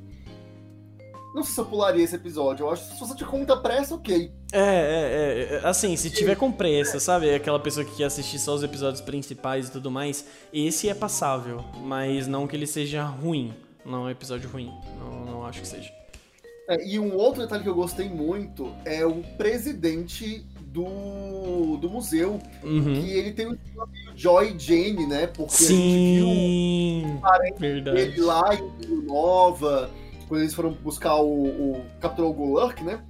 não 1.33 1.43
sei 1.43 1.53
se 1.53 1.59
eu 1.59 1.65
pularia 1.65 2.03
esse 2.03 2.15
episódio. 2.15 2.65
Eu 2.65 2.71
acho 2.71 2.87
que 2.87 2.93
se 2.93 2.99
você 2.99 3.15
tiver 3.15 3.29
com 3.29 3.37
muita 3.37 3.55
pressa, 3.57 3.95
ok. 3.95 4.31
É, 4.51 4.59
é, 4.59 5.55
é. 5.55 5.67
Assim, 5.67 5.95
se 5.95 6.09
tiver 6.09 6.35
com 6.35 6.51
pressa, 6.51 6.99
sabe? 6.99 7.33
Aquela 7.33 7.59
pessoa 7.59 7.85
que 7.85 7.95
quer 7.95 8.05
assistir 8.05 8.37
só 8.37 8.53
os 8.53 8.63
episódios 8.63 9.01
principais 9.01 9.69
e 9.69 9.71
tudo 9.71 9.89
mais, 9.89 10.25
esse 10.53 10.89
é 10.89 10.93
passável. 10.93 11.63
Mas 11.83 12.27
não 12.27 12.47
que 12.47 12.55
ele 12.55 12.67
seja 12.67 13.03
ruim. 13.03 13.53
Não 13.85 14.03
é 14.03 14.07
um 14.07 14.09
episódio 14.09 14.49
ruim. 14.49 14.73
Não, 14.99 15.25
não 15.25 15.45
acho 15.45 15.61
que 15.61 15.67
seja. 15.67 15.91
É, 16.67 16.87
e 16.87 16.99
um 16.99 17.15
outro 17.15 17.41
detalhe 17.41 17.63
que 17.63 17.69
eu 17.69 17.75
gostei 17.75 18.09
muito 18.09 18.73
é 18.83 19.05
o 19.05 19.21
presidente 19.37 20.45
do, 20.75 21.77
do 21.77 21.89
museu. 21.89 22.37
Uhum. 22.61 23.01
Que 23.01 23.11
ele 23.11 23.31
tem 23.31 23.47
um 23.47 23.57
Joy 24.13 24.55
Jane, 24.59 25.07
né? 25.07 25.25
Porque 25.27 25.53
Sim, 25.53 27.19
a 27.23 27.45
gente 27.45 27.59
viu 27.59 27.59
verdade. 27.59 27.99
ele 27.99 28.21
lá 28.21 28.53
em 28.53 29.05
Nova, 29.07 29.89
quando 30.27 30.41
eles 30.41 30.53
foram 30.53 30.73
buscar 30.73 31.15
o, 31.15 31.45
o 31.45 31.85
Capitão 32.01 32.31
Golurk, 32.33 32.83
né? 32.83 33.01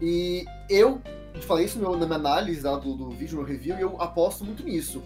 E 0.00 0.44
eu 0.70 1.02
falei 1.42 1.66
isso 1.66 1.78
na 1.78 1.90
minha 1.90 2.14
análise 2.14 2.62
lá 2.62 2.76
do, 2.76 2.96
do 2.96 3.10
vídeo, 3.10 3.38
no 3.38 3.44
review, 3.44 3.76
e 3.76 3.82
eu 3.82 4.00
aposto 4.00 4.44
muito 4.44 4.64
nisso. 4.64 5.02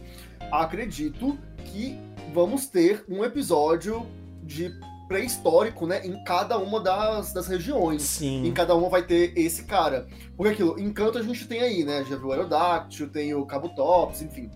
Acredito 0.53 1.37
que 1.65 1.99
vamos 2.33 2.67
ter 2.67 3.05
um 3.09 3.25
episódio 3.25 4.07
de 4.43 4.73
pré-histórico, 5.09 5.87
né, 5.87 6.05
em 6.05 6.23
cada 6.25 6.59
uma 6.59 6.81
das, 6.81 7.33
das 7.33 7.47
regiões. 7.47 8.03
Sim. 8.03 8.47
Em 8.47 8.53
cada 8.53 8.75
uma 8.75 8.89
vai 8.89 9.03
ter 9.03 9.33
esse 9.37 9.65
cara. 9.65 10.07
Porque 10.37 10.53
aquilo, 10.53 10.79
em 10.79 10.93
Canto 10.93 11.19
a 11.19 11.23
gente 11.23 11.47
tem 11.47 11.61
aí, 11.61 11.85
né, 11.85 12.05
já 12.09 12.17
viu 12.17 12.29
o 12.29 12.33
Aerodáctil, 12.33 13.09
tem 13.09 13.35
o 13.35 13.47
Cabutops, 13.47 14.23
enfim. 14.23 14.51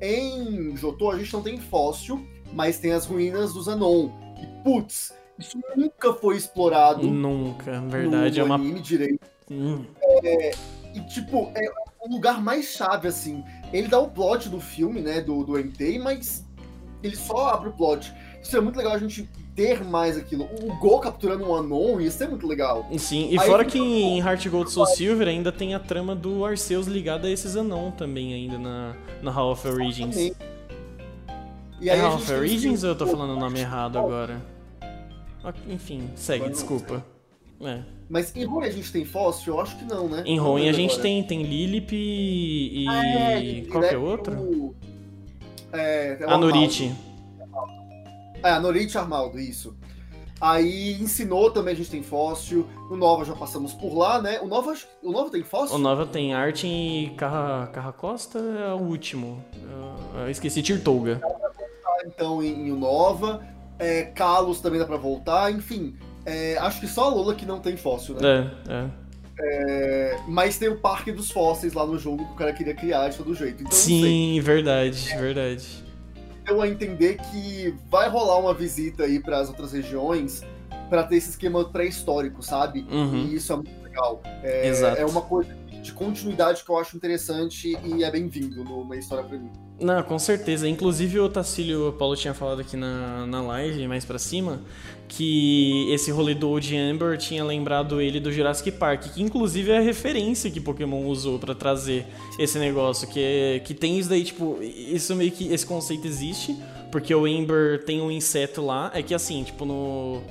Em 0.00 0.76
Jotô 0.76 1.10
a 1.10 1.18
gente 1.18 1.32
não 1.32 1.42
tem 1.42 1.58
fóssil, 1.58 2.26
mas 2.52 2.78
tem 2.78 2.92
as 2.92 3.06
ruínas 3.06 3.54
do 3.54 3.62
Zanon. 3.62 4.10
E, 4.42 4.62
putz, 4.62 5.14
isso 5.38 5.58
nunca 5.76 6.12
foi 6.12 6.36
explorado 6.36 7.10
Nunca, 7.10 7.80
verdade. 7.82 8.38
no, 8.40 8.46
é 8.46 8.56
uma. 8.56 8.80
direito. 8.80 9.26
Hum, 9.50 9.84
E, 10.94 11.00
tipo, 11.00 11.50
é 11.54 11.66
o 12.00 12.10
lugar 12.12 12.40
mais 12.40 12.66
chave, 12.66 13.08
assim. 13.08 13.42
Ele 13.72 13.88
dá 13.88 13.98
o 13.98 14.08
plot 14.08 14.48
do 14.48 14.60
filme, 14.60 15.00
né, 15.00 15.20
do, 15.20 15.42
do 15.44 15.58
Entei, 15.58 15.98
mas 15.98 16.44
ele 17.06 17.16
só 17.16 17.48
abre 17.48 17.68
o 17.68 17.72
plot. 17.72 18.12
Isso 18.42 18.56
é 18.56 18.60
muito 18.60 18.76
legal 18.76 18.92
a 18.92 18.98
gente 18.98 19.28
ter 19.54 19.84
mais 19.84 20.16
aquilo. 20.16 20.44
O 20.62 20.76
Go 20.78 20.98
capturando 21.00 21.48
um 21.48 21.54
Anon 21.54 22.00
ia 22.00 22.10
ser 22.10 22.28
muito 22.28 22.46
legal. 22.46 22.86
Sim, 22.98 23.28
e 23.30 23.38
Aí 23.38 23.46
fora 23.46 23.64
que 23.64 23.78
em 23.78 24.18
Heart 24.18 24.48
Gold 24.48 24.70
Soul 24.70 24.86
Silver 24.86 25.28
ainda 25.28 25.50
tem 25.52 25.74
a 25.74 25.78
trama 25.78 26.14
do 26.14 26.44
Arceus 26.44 26.86
ligada 26.86 27.28
a 27.28 27.30
esses 27.30 27.56
Anon 27.56 27.90
também, 27.92 28.34
ainda 28.34 28.58
na, 28.58 28.94
na 29.22 29.30
Hall 29.30 29.52
of 29.52 29.66
Origins. 29.66 30.16
E 30.16 31.88
É 31.88 31.92
aí 31.92 32.00
a 32.00 32.02
Hall 32.02 32.12
gente 32.12 32.22
of 32.22 32.26
tem 32.28 32.36
Origins 32.38 32.82
ou 32.82 32.90
eu 32.90 32.96
tô 32.96 33.06
falando 33.06 33.30
o 33.36 33.40
nome 33.40 33.60
errado 33.60 33.98
agora? 33.98 34.40
Ok, 35.42 35.60
Enfim, 35.68 36.08
segue, 36.16 36.48
desculpa. 36.48 37.04
É. 37.60 37.80
Mas 38.08 38.34
em 38.36 38.44
Ruin 38.44 38.66
a 38.66 38.70
gente 38.70 38.90
tem 38.92 39.04
fóssil? 39.04 39.54
Eu 39.54 39.60
acho 39.60 39.76
que 39.78 39.84
não, 39.84 40.08
né? 40.08 40.22
Em 40.26 40.38
Ruin 40.38 40.68
a 40.68 40.72
gente 40.72 40.90
agora. 40.92 41.02
tem, 41.02 41.22
tem 41.22 41.42
Lilip 41.42 41.94
e. 41.94 42.86
Ah, 42.88 43.06
é, 43.06 43.40
que 43.40 43.76
é 43.76 43.94
é 43.94 43.96
outro? 43.96 44.34
o- 44.36 44.74
É, 45.74 46.18
é 46.20 46.26
o 46.26 46.30
A 46.30 46.38
Norite. 46.38 46.94
Armaldo. 47.40 47.72
É, 48.42 48.50
a 48.50 48.60
Norite 48.60 48.98
Armaldo, 48.98 49.38
isso. 49.38 49.76
Aí 50.40 50.94
ensinou 51.00 51.50
também 51.50 51.74
a 51.74 51.76
gente 51.76 51.90
tem 51.90 52.02
fóssil. 52.02 52.66
No 52.90 52.96
Nova 52.96 53.24
já 53.24 53.34
passamos 53.34 53.72
por 53.72 53.96
lá, 53.96 54.20
né? 54.20 54.40
O 54.40 54.46
Nova, 54.46 54.74
o 55.02 55.10
Nova 55.12 55.30
tem 55.30 55.42
fóssil? 55.42 55.76
O 55.76 55.78
Nova 55.78 56.04
tem 56.06 56.34
Arte 56.34 56.66
e 56.66 57.10
Carra, 57.16 57.68
Carra 57.68 57.92
Costa 57.92 58.38
é 58.38 58.74
o 58.74 58.78
último. 58.78 59.42
Eu, 59.54 60.20
eu 60.22 60.30
esqueci, 60.30 60.62
Tirtouga. 60.62 61.20
então 62.06 62.42
em, 62.42 62.68
em 62.68 62.72
o 62.72 62.76
Nova. 62.76 63.42
É, 63.78 64.04
Kalos 64.04 64.60
também 64.60 64.78
dá 64.78 64.86
pra 64.86 64.96
voltar, 64.96 65.50
enfim. 65.50 65.96
É, 66.26 66.56
acho 66.58 66.80
que 66.80 66.86
só 66.86 67.04
a 67.04 67.08
Lola 67.08 67.34
que 67.34 67.44
não 67.44 67.60
tem 67.60 67.76
fóssil, 67.76 68.14
né? 68.14 68.50
É, 68.68 68.72
é. 68.72 68.90
É, 69.38 70.18
mas 70.28 70.58
tem 70.58 70.68
o 70.68 70.76
Parque 70.76 71.10
dos 71.10 71.30
Fósseis 71.30 71.72
lá 71.72 71.84
no 71.86 71.98
jogo 71.98 72.24
que 72.24 72.32
o 72.32 72.36
cara 72.36 72.52
queria 72.52 72.74
criar 72.74 73.08
de 73.08 73.16
todo 73.16 73.34
jeito. 73.34 73.62
Então. 73.62 73.72
Sim, 73.72 74.40
verdade, 74.40 75.08
verdade. 75.18 75.84
Deu 76.44 76.60
a 76.60 76.68
entender 76.68 77.18
que 77.30 77.74
vai 77.90 78.08
rolar 78.08 78.38
uma 78.38 78.54
visita 78.54 79.04
aí 79.04 79.18
para 79.18 79.38
as 79.38 79.48
outras 79.48 79.72
regiões 79.72 80.42
para 80.88 81.02
ter 81.02 81.16
esse 81.16 81.30
esquema 81.30 81.64
pré-histórico, 81.64 82.42
sabe? 82.42 82.86
Uhum. 82.90 83.26
E 83.26 83.34
isso 83.36 83.52
é 83.52 83.56
muito 83.56 83.82
legal. 83.82 84.22
É, 84.42 84.68
Exato. 84.68 85.00
é 85.00 85.06
uma 85.06 85.22
coisa 85.22 85.56
de 85.82 85.92
continuidade 85.92 86.62
que 86.62 86.70
eu 86.70 86.78
acho 86.78 86.96
interessante 86.96 87.76
e 87.84 88.04
é 88.04 88.10
bem-vindo 88.10 88.62
numa 88.62 88.96
história 88.96 89.24
pra 89.24 89.38
mim. 89.38 89.50
Não, 89.80 90.02
com 90.02 90.18
certeza. 90.18 90.68
Inclusive 90.68 91.18
o 91.18 91.28
Tacílio 91.28 91.88
o 91.88 91.92
Paulo 91.92 92.16
tinha 92.16 92.32
falado 92.32 92.60
aqui 92.60 92.76
na, 92.76 93.26
na 93.26 93.42
live, 93.42 93.88
mais 93.88 94.04
pra 94.04 94.18
cima, 94.18 94.62
que 95.08 95.92
esse 95.92 96.10
rolê 96.10 96.34
do 96.34 96.48
Old 96.48 96.76
Amber 96.76 97.18
tinha 97.18 97.44
lembrado 97.44 98.00
ele 98.00 98.20
do 98.20 98.32
Jurassic 98.32 98.70
Park, 98.72 99.12
que 99.12 99.22
inclusive 99.22 99.72
é 99.72 99.78
a 99.78 99.80
referência 99.80 100.50
que 100.50 100.60
Pokémon 100.60 101.04
usou 101.06 101.38
pra 101.38 101.54
trazer 101.54 102.06
esse 102.38 102.58
negócio, 102.58 103.08
que, 103.08 103.20
é, 103.20 103.58
que 103.58 103.74
tem 103.74 103.98
isso 103.98 104.08
daí, 104.08 104.22
tipo, 104.22 104.58
isso 104.62 105.14
meio 105.16 105.32
que, 105.32 105.52
esse 105.52 105.66
conceito 105.66 106.06
existe, 106.06 106.56
porque 106.92 107.12
o 107.14 107.26
Amber 107.26 107.84
tem 107.84 108.00
um 108.00 108.10
inseto 108.10 108.64
lá, 108.64 108.90
é 108.94 109.02
que 109.02 109.12
assim, 109.12 109.42
tipo, 109.42 109.64
no... 109.64 110.22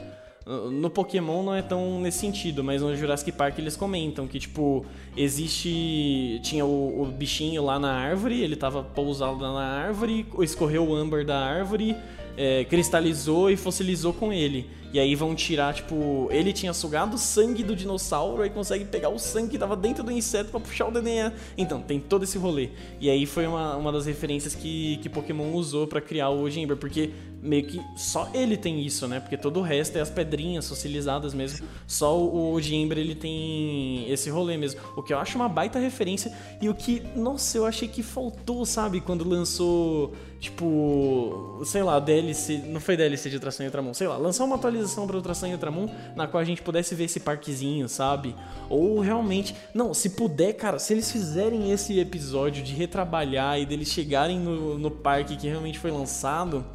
No 0.46 0.90
Pokémon 0.90 1.42
não 1.42 1.56
é 1.56 1.62
tão 1.62 2.02
nesse 2.02 2.20
sentido, 2.20 2.64
mas 2.64 2.82
no 2.82 2.96
Jurassic 2.96 3.32
Park 3.32 3.58
eles 3.60 3.78
comentam 3.78 4.28
que, 4.28 4.40
tipo, 4.40 4.86
existe. 5.16 6.40
Tinha 6.44 6.66
o, 6.66 7.02
o 7.02 7.06
bichinho 7.06 7.64
lá 7.64 7.80
na 7.80 7.94
árvore, 7.94 8.42
ele 8.42 8.56
tava 8.56 8.84
pousado 8.84 9.40
na 9.40 9.64
árvore, 9.64 10.26
escorreu 10.40 10.88
o 10.88 10.94
âmbar 10.94 11.26
da 11.26 11.40
árvore, 11.40 11.96
é, 12.36 12.66
cristalizou 12.66 13.50
e 13.50 13.56
fossilizou 13.56 14.13
com 14.13 14.34
ele. 14.34 14.70
E 14.94 15.00
aí 15.00 15.15
vão 15.15 15.34
tirar, 15.34 15.74
tipo, 15.74 16.28
ele 16.30 16.54
tinha 16.54 16.72
sugado 16.72 17.15
o 17.15 17.17
sangue 17.17 17.63
do 17.63 17.76
dinossauro 17.76 18.46
e 18.46 18.50
consegue 18.52 18.86
pegar 18.86 19.10
o 19.10 19.17
sangue 19.17 19.50
que 19.50 19.58
tava 19.58 19.76
dentro 19.76 20.04
do 20.04 20.12
inseto 20.12 20.52
pra 20.52 20.60
puxar 20.60 20.88
o 20.88 20.91
DNA. 20.91 21.34
Então, 21.58 21.82
tem 21.82 22.00
todo 22.00 22.24
esse 22.24 22.38
rolê. 22.38 22.70
E 23.02 23.10
aí 23.10 23.26
foi 23.26 23.48
uma, 23.48 23.76
uma 23.76 23.91
das 23.91 24.06
referências 24.06 24.54
que, 24.54 24.98
que 24.98 25.10
Pokémon 25.10 25.52
usou 25.54 25.88
pra 25.88 26.00
criar 26.00 26.30
o 26.30 26.44
Ojember, 26.44 26.78
porque 26.78 27.10
meio 27.43 27.65
que 27.65 27.82
só 27.95 28.29
ele 28.34 28.56
tem 28.56 28.82
isso, 28.86 29.08
né? 29.08 29.19
Porque 29.19 29.36
todo 29.38 29.60
o 29.60 29.62
resto 29.62 29.97
é 29.97 30.01
as 30.01 30.10
pedrinhas 30.10 30.67
fossilizadas 30.67 31.34
mesmo. 31.34 31.67
Só 31.86 32.17
o 32.17 32.53
Ojember 32.53 32.97
ele 32.97 33.13
tem 33.13 34.10
esse 34.10 34.29
rolê 34.29 34.56
mesmo. 34.56 34.79
O 34.95 35.03
que 35.03 35.13
eu 35.13 35.17
acho 35.17 35.36
uma 35.38 35.49
baita 35.49 35.77
referência 35.77 36.32
e 36.62 36.69
o 36.69 36.73
que, 36.73 37.03
nossa, 37.15 37.58
eu 37.58 37.65
achei 37.65 37.88
que 37.88 38.01
faltou, 38.01 38.65
sabe? 38.65 39.01
Quando 39.01 39.27
lançou, 39.27 40.13
tipo, 40.39 41.60
sei 41.65 41.84
lá, 41.84 41.99
DLC, 41.99 42.63
não 42.67 42.79
foi 42.79 42.95
DLC 42.95 43.29
de 43.29 43.36
Ultração 43.36 43.65
e 43.65 43.67
Ultramon, 43.67 43.93
sei 43.93 44.08
lá, 44.08 44.15
lançar 44.15 44.45
uma 44.45 44.56
atualização 44.56 45.06
para 45.06 45.17
Ultração 45.17 45.49
e 45.49 45.51
Ultramon 45.51 45.89
na 46.15 46.27
qual 46.27 46.39
a 46.39 46.45
gente 46.45 46.62
pudesse 46.62 46.95
ver 46.95 47.06
esse 47.06 47.19
parquezinho, 47.19 47.89
sabe? 47.89 48.34
Ou 48.69 49.01
realmente, 49.01 49.53
não, 49.73 49.93
se 49.93 50.12
puder, 50.12 50.53
cara, 50.53 50.79
se 50.79 50.93
eles 50.93 51.12
fizerem 51.12 51.71
esse 51.71 51.99
episódio 51.99 52.63
de 52.63 52.73
retrabalhar 52.73 53.60
e 53.60 53.65
deles 53.65 53.89
chegarem 53.89 54.39
no, 54.39 54.79
no 54.79 54.89
parque 54.89 55.36
que 55.36 55.47
realmente 55.47 55.77
foi 55.77 55.91
lançado, 55.91 56.65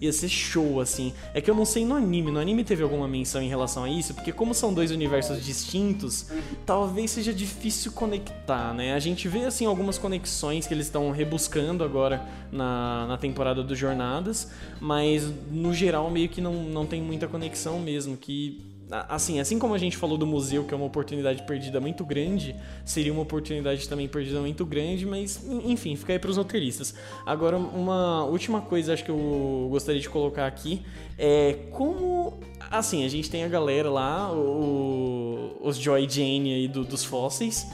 ia 0.00 0.12
ser 0.12 0.28
show, 0.28 0.80
assim. 0.80 1.12
É 1.34 1.40
que 1.40 1.50
eu 1.50 1.54
não 1.54 1.64
sei 1.64 1.84
no 1.84 1.94
anime. 1.94 2.30
No 2.30 2.38
anime 2.38 2.64
teve 2.64 2.82
alguma 2.82 3.08
menção 3.08 3.42
em 3.42 3.48
relação 3.48 3.84
a 3.84 3.90
isso, 3.90 4.14
porque 4.14 4.32
como 4.32 4.54
são 4.54 4.72
dois 4.72 4.90
universos 4.90 5.44
distintos, 5.44 6.26
talvez 6.64 7.10
seja 7.10 7.32
difícil 7.32 7.92
conectar, 7.92 8.72
né? 8.74 8.94
A 8.94 8.98
gente 8.98 9.28
vê, 9.28 9.44
assim, 9.44 9.66
algumas 9.66 9.98
conexões 9.98 10.66
que 10.66 10.74
eles 10.74 10.86
estão 10.86 11.10
rebuscando 11.10 11.82
agora 11.82 12.24
na, 12.52 13.06
na 13.06 13.18
temporada 13.18 13.62
do 13.62 13.74
Jornadas, 13.74 14.50
mas 14.80 15.30
no 15.50 15.74
geral 15.74 16.10
meio 16.10 16.28
que 16.28 16.40
não, 16.40 16.54
não 16.64 16.86
tem 16.86 17.02
muita 17.02 17.26
conexão 17.26 17.78
mesmo, 17.78 18.16
que 18.16 18.77
assim, 18.90 19.38
assim 19.40 19.58
como 19.58 19.74
a 19.74 19.78
gente 19.78 19.96
falou 19.96 20.16
do 20.16 20.26
museu, 20.26 20.64
que 20.64 20.72
é 20.72 20.76
uma 20.76 20.86
oportunidade 20.86 21.42
perdida 21.42 21.80
muito 21.80 22.04
grande, 22.04 22.54
seria 22.84 23.12
uma 23.12 23.22
oportunidade 23.22 23.88
também 23.88 24.08
perdida 24.08 24.40
muito 24.40 24.64
grande, 24.64 25.04
mas 25.04 25.42
enfim, 25.64 25.94
fica 25.96 26.12
aí 26.12 26.18
para 26.18 26.30
os 26.30 26.36
roteiristas. 26.36 26.94
Agora, 27.26 27.56
uma 27.56 28.24
última 28.24 28.60
coisa 28.60 28.94
acho 28.94 29.04
que 29.04 29.10
eu 29.10 29.68
gostaria 29.70 30.00
de 30.00 30.08
colocar 30.08 30.46
aqui 30.46 30.82
é 31.18 31.54
como 31.72 32.38
assim, 32.70 33.04
a 33.04 33.08
gente 33.08 33.30
tem 33.30 33.44
a 33.44 33.48
galera 33.48 33.90
lá, 33.90 34.32
o, 34.32 35.56
os 35.60 35.76
Joy 35.76 36.08
Jane 36.08 36.54
aí 36.54 36.68
do, 36.68 36.84
dos 36.84 37.04
fósseis, 37.04 37.66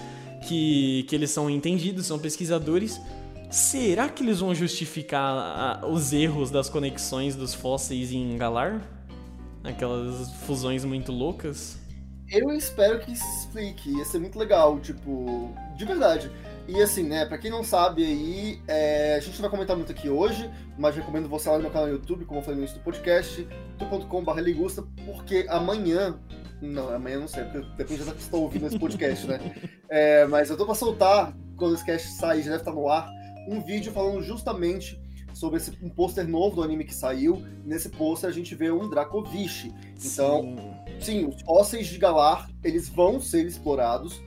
que, 0.46 1.04
que 1.08 1.14
eles 1.14 1.30
são 1.30 1.48
entendidos, 1.48 2.06
são 2.06 2.18
pesquisadores. 2.18 3.00
Será 3.50 4.08
que 4.08 4.22
eles 4.22 4.40
vão 4.40 4.54
justificar 4.54 5.80
a, 5.82 5.86
os 5.86 6.12
erros 6.12 6.50
das 6.50 6.68
conexões 6.68 7.36
dos 7.36 7.54
fósseis 7.54 8.12
em 8.12 8.36
Galar? 8.36 8.93
Aquelas 9.64 10.30
fusões 10.44 10.84
muito 10.84 11.10
loucas. 11.10 11.78
Eu 12.30 12.50
espero 12.52 13.00
que 13.00 13.16
se 13.16 13.38
explique, 13.38 13.96
ia 13.96 14.04
ser 14.04 14.18
muito 14.18 14.38
legal, 14.38 14.78
tipo, 14.80 15.54
de 15.76 15.84
verdade. 15.84 16.30
E 16.66 16.80
assim, 16.80 17.02
né, 17.02 17.26
pra 17.26 17.36
quem 17.36 17.50
não 17.50 17.62
sabe 17.62 18.02
aí, 18.02 18.60
é, 18.66 19.16
a 19.16 19.20
gente 19.20 19.34
não 19.34 19.42
vai 19.42 19.50
comentar 19.50 19.76
muito 19.76 19.92
aqui 19.92 20.08
hoje, 20.08 20.50
mas 20.78 20.96
recomendo 20.96 21.28
você 21.28 21.48
lá 21.48 21.56
no 21.56 21.62
meu 21.62 21.70
canal 21.70 21.88
no 21.88 21.92
YouTube, 21.94 22.24
como 22.24 22.40
eu 22.40 22.42
falei 22.42 22.56
no 22.56 22.62
início 22.62 22.78
do 22.78 22.84
podcast, 22.84 23.46
youtube.com.br 23.80 24.40
ligusta, 24.40 24.82
porque 25.04 25.44
amanhã, 25.50 26.18
não, 26.62 26.88
amanhã 26.94 27.20
não 27.20 27.28
sei, 27.28 27.44
porque 27.44 27.66
depende 27.76 28.04
da 28.04 28.12
está 28.12 28.36
ouvindo 28.38 28.66
esse 28.66 28.78
podcast, 28.78 29.26
né, 29.26 29.54
é, 29.90 30.26
mas 30.26 30.48
eu 30.48 30.56
tô 30.56 30.64
pra 30.64 30.74
soltar, 30.74 31.36
quando 31.54 31.74
esse 31.74 31.84
cast 31.84 32.08
sair, 32.12 32.42
já 32.42 32.52
deve 32.52 32.62
estar 32.62 32.72
no 32.72 32.88
ar, 32.88 33.10
um 33.46 33.60
vídeo 33.60 33.92
falando 33.92 34.22
justamente 34.22 34.98
sobre 35.34 35.58
esse, 35.58 35.72
um 35.82 35.88
pôster 35.88 36.26
novo 36.26 36.56
do 36.56 36.62
anime 36.62 36.84
que 36.84 36.94
saiu, 36.94 37.42
nesse 37.64 37.88
pôster 37.88 38.28
a 38.28 38.32
gente 38.32 38.54
vê 38.54 38.70
um 38.70 38.88
Dracovish, 38.88 39.72
então... 40.04 40.56
Sim. 41.00 41.00
sim, 41.00 41.26
os 41.26 41.42
fósseis 41.42 41.86
de 41.88 41.98
Galar, 41.98 42.48
eles 42.62 42.88
vão 42.88 43.20
ser 43.20 43.44
explorados. 43.44 44.22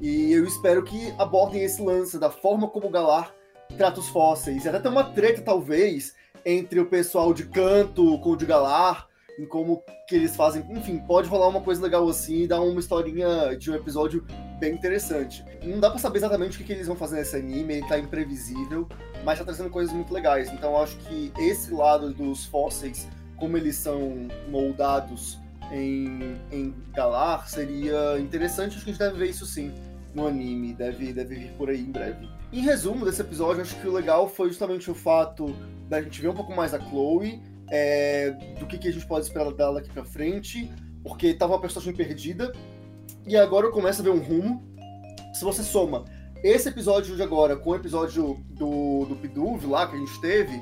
E 0.00 0.32
eu 0.32 0.44
espero 0.44 0.82
que 0.82 1.14
abordem 1.16 1.62
esse 1.62 1.80
lance 1.80 2.18
da 2.18 2.28
forma 2.28 2.68
como 2.68 2.90
Galar 2.90 3.32
trata 3.76 4.00
os 4.00 4.08
fósseis. 4.08 4.64
E 4.64 4.68
até 4.68 4.80
tem 4.80 4.90
uma 4.90 5.04
treta, 5.04 5.42
talvez, 5.42 6.14
entre 6.44 6.80
o 6.80 6.86
pessoal 6.86 7.32
de 7.32 7.46
canto 7.46 8.18
com 8.18 8.30
o 8.30 8.36
de 8.36 8.44
Galar, 8.44 9.08
em 9.38 9.46
como 9.46 9.82
que 10.08 10.14
eles 10.14 10.36
fazem. 10.36 10.64
Enfim, 10.70 10.98
pode 10.98 11.28
rolar 11.28 11.48
uma 11.48 11.60
coisa 11.60 11.82
legal 11.82 12.08
assim 12.08 12.42
e 12.42 12.46
dar 12.46 12.60
uma 12.60 12.80
historinha 12.80 13.56
de 13.56 13.70
um 13.70 13.74
episódio 13.74 14.26
bem 14.62 14.74
interessante. 14.74 15.44
Não 15.64 15.80
dá 15.80 15.90
pra 15.90 15.98
saber 15.98 16.18
exatamente 16.18 16.54
o 16.54 16.58
que, 16.58 16.64
que 16.64 16.72
eles 16.72 16.86
vão 16.86 16.94
fazer 16.94 17.16
nesse 17.16 17.34
anime, 17.34 17.74
ele 17.74 17.88
tá 17.88 17.98
imprevisível, 17.98 18.88
mas 19.24 19.40
tá 19.40 19.44
trazendo 19.44 19.68
coisas 19.68 19.92
muito 19.92 20.14
legais. 20.14 20.52
Então 20.52 20.80
acho 20.80 20.96
que 20.98 21.32
esse 21.36 21.72
lado 21.74 22.14
dos 22.14 22.44
fósseis, 22.44 23.08
como 23.36 23.56
eles 23.56 23.74
são 23.74 24.28
moldados 24.48 25.36
em, 25.72 26.36
em 26.52 26.72
Galar 26.94 27.48
seria 27.48 28.20
interessante. 28.20 28.76
Acho 28.76 28.84
que 28.84 28.90
a 28.90 28.92
gente 28.92 29.02
deve 29.02 29.18
ver 29.18 29.30
isso 29.30 29.44
sim 29.44 29.74
no 30.14 30.28
anime, 30.28 30.74
deve, 30.74 31.12
deve 31.12 31.34
vir 31.34 31.50
por 31.54 31.68
aí 31.68 31.80
em 31.80 31.90
breve. 31.90 32.28
Em 32.52 32.60
resumo 32.60 33.04
desse 33.04 33.20
episódio, 33.20 33.62
acho 33.62 33.74
que 33.80 33.88
o 33.88 33.92
legal 33.92 34.28
foi 34.28 34.48
justamente 34.48 34.88
o 34.88 34.94
fato 34.94 35.56
da 35.88 36.00
gente 36.00 36.22
ver 36.22 36.28
um 36.28 36.34
pouco 36.34 36.54
mais 36.54 36.72
a 36.72 36.78
Chloe, 36.78 37.42
é, 37.68 38.30
do 38.60 38.66
que, 38.66 38.78
que 38.78 38.88
a 38.88 38.92
gente 38.92 39.06
pode 39.06 39.26
esperar 39.26 39.50
dela 39.52 39.80
daqui 39.80 39.90
pra 39.90 40.04
frente, 40.04 40.70
porque 41.02 41.34
tava 41.34 41.54
uma 41.54 41.60
personagem 41.60 41.94
perdida, 41.94 42.52
e 43.26 43.36
agora 43.36 43.66
eu 43.66 43.70
começo 43.70 44.00
a 44.00 44.04
ver 44.04 44.10
um 44.10 44.22
rumo. 44.22 44.62
Se 45.32 45.44
você 45.44 45.62
soma 45.62 46.04
esse 46.42 46.68
episódio 46.68 47.14
de 47.14 47.22
agora 47.22 47.56
com 47.56 47.70
o 47.70 47.74
episódio 47.76 48.42
do, 48.50 49.04
do 49.06 49.16
Pidove 49.16 49.66
lá 49.66 49.86
que 49.86 49.94
a 49.94 49.98
gente 49.98 50.20
teve, 50.20 50.60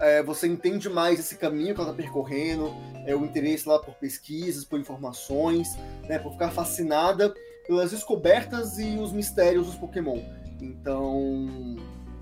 é, 0.00 0.22
você 0.22 0.46
entende 0.46 0.88
mais 0.88 1.18
esse 1.18 1.36
caminho 1.36 1.74
que 1.74 1.80
ela 1.80 1.90
está 1.90 2.02
percorrendo, 2.02 2.74
é, 3.06 3.14
o 3.14 3.24
interesse 3.24 3.68
lá 3.68 3.78
por 3.78 3.94
pesquisas, 3.94 4.64
por 4.64 4.78
informações, 4.78 5.76
né, 6.08 6.18
por 6.18 6.32
ficar 6.32 6.50
fascinada 6.50 7.32
pelas 7.66 7.90
descobertas 7.90 8.78
e 8.78 8.96
os 8.96 9.12
mistérios 9.12 9.66
dos 9.66 9.76
Pokémon. 9.76 10.20
Então, 10.60 11.76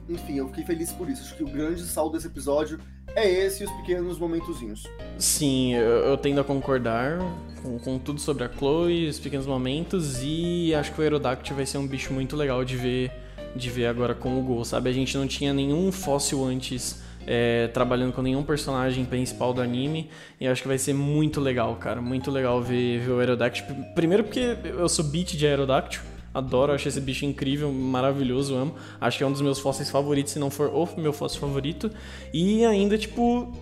enfim, 0.09 0.39
eu 0.39 0.49
fiquei 0.49 0.65
feliz 0.65 0.93
por 0.93 1.09
isso. 1.09 1.23
Acho 1.23 1.37
que 1.37 1.45
o 1.45 1.51
grande 1.51 1.83
saldo 1.85 2.17
desse 2.17 2.27
episódio 2.27 2.79
é 3.17 3.31
esse 3.31 3.63
e 3.63 3.67
os 3.67 3.73
pequenos 3.73 4.19
momentozinhos. 4.19 4.85
Sim, 5.19 5.75
eu, 5.75 5.83
eu 5.83 6.17
tendo 6.17 6.41
a 6.41 6.45
concordar 6.45 7.19
com, 7.63 7.79
com, 7.79 7.99
tudo 7.99 8.21
sobre 8.21 8.45
a 8.45 8.49
Chloe, 8.49 9.09
os 9.09 9.19
pequenos 9.19 9.47
momentos, 9.47 10.21
e 10.23 10.75
acho 10.75 10.93
que 10.93 11.01
o 11.01 11.03
Aerodactyl 11.03 11.57
vai 11.57 11.67
ser 11.67 11.79
um 11.79 11.87
bicho 11.87 12.13
muito 12.13 12.37
legal 12.37 12.65
de 12.65 12.77
ver, 12.77 13.13
de 13.55 13.71
ver 13.71 13.87
agora 13.87 14.15
com 14.15 14.39
o 14.39 14.43
Gol, 14.43 14.65
sabe? 14.65 14.91
A 14.91 14.93
gente 14.93 15.17
não 15.17 15.27
tinha 15.27 15.53
nenhum 15.53 15.91
fóssil 15.93 16.45
antes 16.45 17.03
é, 17.27 17.69
trabalhando 17.69 18.13
com 18.13 18.21
nenhum 18.21 18.43
personagem 18.43 19.05
principal 19.05 19.55
do 19.55 19.63
anime, 19.63 20.11
e 20.41 20.47
acho 20.47 20.63
que 20.63 20.69
vai 20.69 20.79
ser 20.79 20.95
muito 20.95 21.41
legal, 21.41 21.77
cara. 21.77 22.01
Muito 22.01 22.31
legal 22.31 22.61
ver, 22.63 23.01
ver 23.01 23.11
o 23.13 23.19
Aerodactyl. 23.19 23.65
Primeiro 23.95 24.25
porque 24.25 24.57
eu 24.65 24.89
sou 24.89 25.05
beat 25.05 25.37
de 25.37 25.47
Aerodactyl, 25.47 26.03
Adoro, 26.35 26.73
acho 26.73 26.89
esse 26.89 27.01
bicho 27.01 27.25
incrível, 27.25 27.73
maravilhoso, 27.73 28.57
amo. 28.57 28.75
Acho 29.01 29.19
que 29.19 29.25
é 29.25 29.27
um 29.27 29.31
dos 29.31 29.41
meus 29.41 29.61
fósseis 29.61 29.89
favoritos, 29.89 30.33
se 30.33 30.39
não 30.41 30.51
for 30.51 30.69
o 30.69 31.01
meu 31.01 31.13
fóssil 31.13 31.41
favorito. 31.41 31.89
E 32.33 32.65
ainda, 32.65 32.99
tipo, 32.99 33.53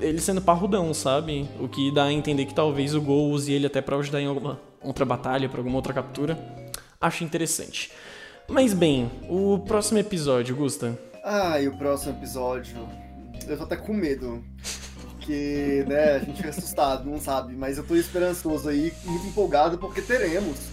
ele 0.00 0.18
sendo 0.18 0.40
parrudão, 0.40 0.94
sabe? 0.94 1.46
O 1.60 1.68
que 1.68 1.92
dá 1.92 2.04
a 2.04 2.12
entender 2.12 2.46
que 2.46 2.54
talvez 2.54 2.94
o 2.94 3.02
Gol 3.02 3.30
use 3.30 3.52
ele 3.52 3.66
até 3.66 3.82
para 3.82 3.96
ajudar 3.96 4.22
em 4.22 4.26
alguma 4.26 4.58
outra 4.80 5.04
batalha, 5.04 5.46
para 5.46 5.60
alguma 5.60 5.76
outra 5.76 5.92
captura. 5.92 6.38
Acho 6.98 7.22
interessante. 7.22 7.92
Mas 8.48 8.72
bem, 8.72 9.10
o 9.28 9.58
próximo 9.58 9.98
episódio, 9.98 10.56
Gusta. 10.56 10.98
Ah, 11.22 11.60
e 11.60 11.68
o 11.68 11.76
próximo 11.76 12.16
episódio. 12.16 12.76
Eu 13.46 13.58
tô 13.58 13.64
até 13.64 13.76
com 13.76 13.92
medo. 13.92 14.42
Porque, 15.02 15.84
né, 15.86 16.14
a 16.14 16.18
gente 16.18 16.38
fica 16.38 16.48
assustado, 16.48 17.08
não 17.08 17.20
sabe. 17.20 17.54
Mas 17.54 17.76
eu 17.76 17.84
tô 17.84 17.94
esperançoso 17.94 18.70
aí, 18.70 18.90
muito 19.04 19.26
empolgado, 19.26 19.76
porque 19.76 20.00
teremos 20.00 20.71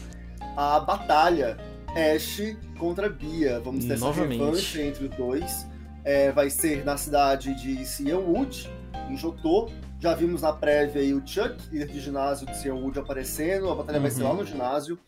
a 0.59 0.77
batalha 0.81 1.57
Ash 1.95 2.41
contra 2.77 3.09
Bia. 3.09 3.61
Vamos 3.61 3.85
ter 3.85 3.97
Novamente. 3.97 4.41
essa 4.41 4.45
revanche 4.45 4.81
entre 4.81 5.05
os 5.05 5.15
dois. 5.15 5.67
É, 6.03 6.33
vai 6.33 6.49
ser 6.49 6.83
na 6.83 6.97
cidade 6.97 7.53
de 7.55 7.85
Cianwood, 7.85 8.69
em 9.09 9.15
Jotô. 9.15 9.69
Já 10.01 10.13
vimos 10.13 10.41
na 10.41 10.51
prévia 10.51 11.01
aí 11.01 11.13
o 11.13 11.25
Chuck, 11.25 11.55
líder 11.71 11.87
de 11.87 12.01
ginásio 12.01 12.45
de 12.45 12.57
Cianwood, 12.57 12.99
aparecendo. 12.99 13.69
A 13.69 13.75
batalha 13.75 13.97
uhum. 13.97 14.01
vai 14.01 14.11
ser 14.11 14.23
lá 14.23 14.31
uhum. 14.31 14.37
no 14.37 14.45
ginásio. 14.45 14.99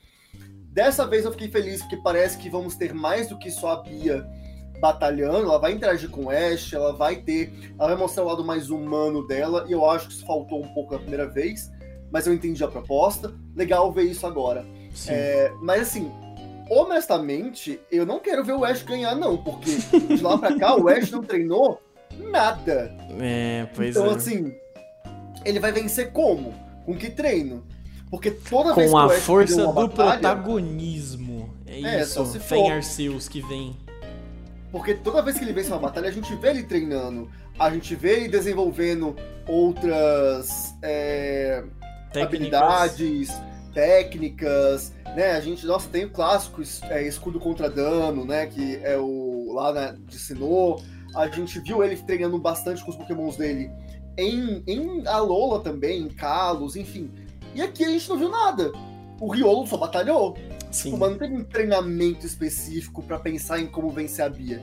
Dessa 0.72 1.06
vez 1.06 1.26
eu 1.26 1.32
fiquei 1.32 1.50
feliz 1.50 1.82
porque 1.82 1.98
parece 1.98 2.38
que 2.38 2.50
vamos 2.50 2.76
ter 2.76 2.94
mais 2.94 3.28
do 3.28 3.38
que 3.38 3.52
só 3.52 3.74
a 3.74 3.84
Bia 3.84 4.26
batalhando, 4.80 5.46
ela 5.48 5.60
vai 5.60 5.74
interagir 5.74 6.10
com 6.10 6.26
o 6.26 6.30
Ash, 6.32 6.74
ela 6.74 6.94
vai 6.94 7.18
ter, 7.18 7.54
ela 7.78 7.90
vai 7.90 7.98
mostrar 7.98 8.24
o 8.24 8.28
lado 8.28 8.44
mais 8.44 8.72
humano 8.72 9.28
dela, 9.28 9.66
e 9.68 9.74
eu 9.74 9.88
acho 9.88 10.08
que 10.08 10.14
isso 10.16 10.26
faltou 10.26 10.64
um 10.64 10.74
pouco 10.74 10.94
na 10.94 11.00
primeira 11.00 11.30
vez, 11.30 11.72
mas 12.12 12.26
eu 12.26 12.34
entendi 12.34 12.64
a 12.64 12.68
proposta. 12.68 13.32
Legal 13.56 13.92
ver 13.92 14.06
isso 14.06 14.26
agora. 14.26 14.66
É, 15.08 15.52
mas 15.62 15.82
assim, 15.84 16.12
honestamente, 16.70 17.80
eu 17.92 18.06
não 18.06 18.20
quero 18.20 18.44
ver 18.44 18.54
o 18.54 18.64
Ash 18.64 18.82
ganhar, 18.84 19.16
não, 19.16 19.38
porque 19.38 19.76
de 19.76 20.22
lá 20.22 20.38
pra 20.38 20.58
cá 20.58 20.76
o 20.76 20.88
Ash 20.88 21.12
não 21.12 21.24
treinou 21.24 21.82
nada. 22.18 22.96
É, 23.20 23.68
pois 23.76 23.96
então, 23.96 24.12
é. 24.12 24.16
assim, 24.16 24.54
ele 25.46 25.60
vai 25.60 25.72
vencer 25.72 26.12
como? 26.12 26.54
Com 26.86 26.96
que 26.96 27.10
treino? 27.10 27.64
Porque 28.10 28.32
toda 28.32 28.74
Com 28.74 28.82
vez 28.82 28.92
que 28.92 28.98
a 28.98 29.10
força 29.10 29.62
do 29.62 29.74
batalha, 29.74 30.20
protagonismo. 30.20 31.54
É, 31.66 31.82
é 31.82 32.02
isso, 32.02 32.26
se 32.26 32.40
Fen 32.40 32.72
Arceus 32.72 33.30
que 33.30 33.42
vem. 33.42 33.78
Porque 34.72 34.94
toda 34.94 35.22
vez 35.22 35.38
que 35.38 35.44
ele 35.44 35.54
vence 35.54 35.70
uma 35.70 35.80
batalha, 35.80 36.10
a 36.10 36.12
gente 36.12 36.34
vê 36.36 36.50
ele 36.50 36.64
treinando. 36.64 37.30
A 37.58 37.70
gente 37.70 37.96
vê 37.96 38.18
ele 38.18 38.28
desenvolvendo 38.28 39.16
outras 39.48 40.74
é, 40.82 41.64
habilidades 42.16 43.30
técnicas, 43.74 44.94
né? 45.16 45.32
A 45.32 45.42
gente, 45.42 45.66
nossa, 45.66 45.90
tem 45.90 46.06
o 46.06 46.10
clássico 46.10 46.62
é, 46.90 47.08
escudo 47.08 47.40
contra 47.40 47.70
dano, 47.70 48.26
né? 48.26 48.46
Que 48.48 48.78
é 48.84 48.98
o 48.98 49.52
lá 49.54 49.74
né, 49.74 49.96
de 50.06 50.18
Sinnoh. 50.18 50.82
A 51.16 51.28
gente 51.28 51.60
viu 51.60 51.84
ele 51.84 51.98
treinando 51.98 52.38
bastante 52.40 52.84
com 52.84 52.90
os 52.90 52.96
pokémons 52.96 53.36
dele 53.36 53.70
em, 54.18 54.64
em 54.68 55.08
Alola 55.08 55.62
também, 55.62 56.04
em 56.04 56.10
Kalos, 56.10 56.76
enfim. 56.76 57.12
E 57.54 57.62
aqui 57.62 57.84
a 57.84 57.90
gente 57.90 58.10
não 58.10 58.18
viu 58.18 58.30
nada. 58.30 58.72
O 59.20 59.32
Riolo 59.32 59.68
só 59.68 59.78
batalhou. 59.78 60.36
Sim. 60.72 60.92
Tipo, 60.92 60.98
mas 60.98 61.12
não 61.12 61.18
teve 61.18 61.36
um 61.36 61.44
treinamento 61.44 62.26
específico 62.26 63.04
para 63.04 63.20
pensar 63.20 63.60
em 63.60 63.68
como 63.68 63.90
vencer 63.90 64.26
a 64.26 64.30
Bia. 64.30 64.62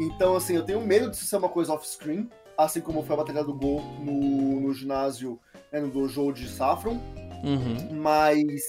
Então, 0.00 0.34
assim, 0.34 0.56
eu 0.56 0.64
tenho 0.64 0.80
medo 0.80 1.10
de 1.10 1.16
ser 1.16 1.36
uma 1.36 1.48
coisa 1.48 1.74
off-screen, 1.74 2.28
assim 2.56 2.80
como 2.80 3.02
foi 3.02 3.14
a 3.14 3.18
batalha 3.18 3.44
do 3.44 3.54
Gol 3.54 3.82
no, 4.00 4.60
no 4.60 4.72
ginásio, 4.72 5.38
né, 5.70 5.80
no 5.80 5.88
dojo 5.88 6.32
de 6.32 6.48
Saffron. 6.48 6.98
Uhum. 7.44 8.00
Mas. 8.00 8.62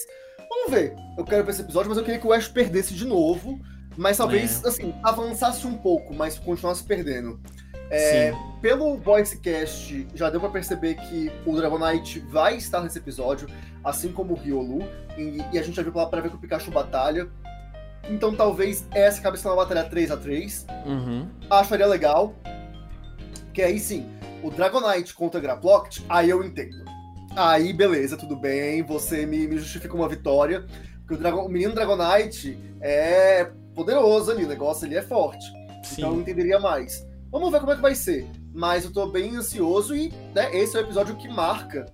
Vamos 0.50 0.72
ver. 0.72 0.96
Eu 1.18 1.24
quero 1.24 1.44
ver 1.44 1.52
esse 1.52 1.62
episódio, 1.62 1.90
mas 1.90 1.98
eu 1.98 2.04
queria 2.04 2.20
que 2.20 2.28
o 2.28 2.34
Ash 2.34 2.48
perdesse 2.48 2.94
de 2.94 3.06
novo. 3.06 3.60
Mas 3.98 4.18
talvez, 4.18 4.64
é. 4.64 4.68
assim, 4.68 4.94
avançasse 5.04 5.68
um 5.68 5.78
pouco, 5.78 6.14
mas 6.14 6.40
continuasse 6.40 6.84
perdendo. 6.84 7.40
É, 7.94 8.34
pelo 8.62 8.98
voicecast, 8.98 10.08
já 10.16 10.30
deu 10.30 10.40
para 10.40 10.50
perceber 10.50 10.96
que 10.96 11.30
o 11.46 11.54
Dragonite 11.54 12.20
vai 12.20 12.56
estar 12.56 12.80
nesse 12.82 12.98
episódio, 12.98 13.50
assim 13.84 14.14
como 14.14 14.34
o 14.34 14.38
Riolu, 14.38 14.80
e, 15.18 15.44
e 15.52 15.60
a 15.60 15.62
gente 15.62 15.76
já 15.76 15.84
viu 15.84 15.92
pra 15.92 16.22
ver 16.22 16.30
que 16.30 16.36
o 16.36 16.40
Pikachu 16.40 16.72
batalha. 16.72 17.28
Então 18.10 18.34
talvez 18.34 18.88
essa 18.92 19.20
acabe 19.20 19.38
sendo 19.38 19.50
uma 19.50 19.58
batalha 19.58 19.84
3 19.84 20.10
a 20.10 20.18
3 20.18 20.66
uhum. 20.86 21.28
Acharia 21.50 21.86
legal. 21.86 22.34
Que 23.54 23.62
aí 23.62 23.78
sim, 23.78 24.10
o 24.42 24.50
Dragonite 24.50 25.14
contra 25.14 25.40
o 25.40 25.44
Graploct, 25.44 26.06
aí 26.08 26.30
eu 26.30 26.42
entendo. 26.46 26.86
Aí, 27.36 27.72
beleza, 27.72 28.18
tudo 28.18 28.36
bem, 28.36 28.84
você 28.84 29.26
me, 29.26 29.48
me 29.48 29.58
justifica 29.58 29.96
uma 29.96 30.10
vitória. 30.10 30.66
Porque 31.00 31.14
o, 31.14 31.18
Dragon, 31.18 31.46
o 31.46 31.50
menino 31.50 31.74
Dragonite 31.74 32.58
é 32.82 33.50
poderoso 33.74 34.32
ali, 34.32 34.44
o 34.44 34.48
negócio 34.48 34.86
ali 34.86 34.96
é 34.96 35.02
forte. 35.02 35.46
Sim. 35.84 36.02
Então 36.02 36.14
eu 36.14 36.20
entenderia 36.22 36.60
mais. 36.60 37.08
Vamos 37.32 37.52
ver 37.52 37.60
como 37.60 37.72
é 37.72 37.76
que 37.76 37.82
vai 37.82 37.96
ser. 37.96 38.28
Mas 38.54 38.84
eu 38.84 38.92
tô 38.92 39.08
bem 39.08 39.36
ansioso 39.36 39.96
e 39.96 40.10
né, 40.34 40.54
esse 40.56 40.76
é 40.76 40.82
o 40.82 40.84
episódio 40.84 41.16
que 41.16 41.30
marca 41.30 41.86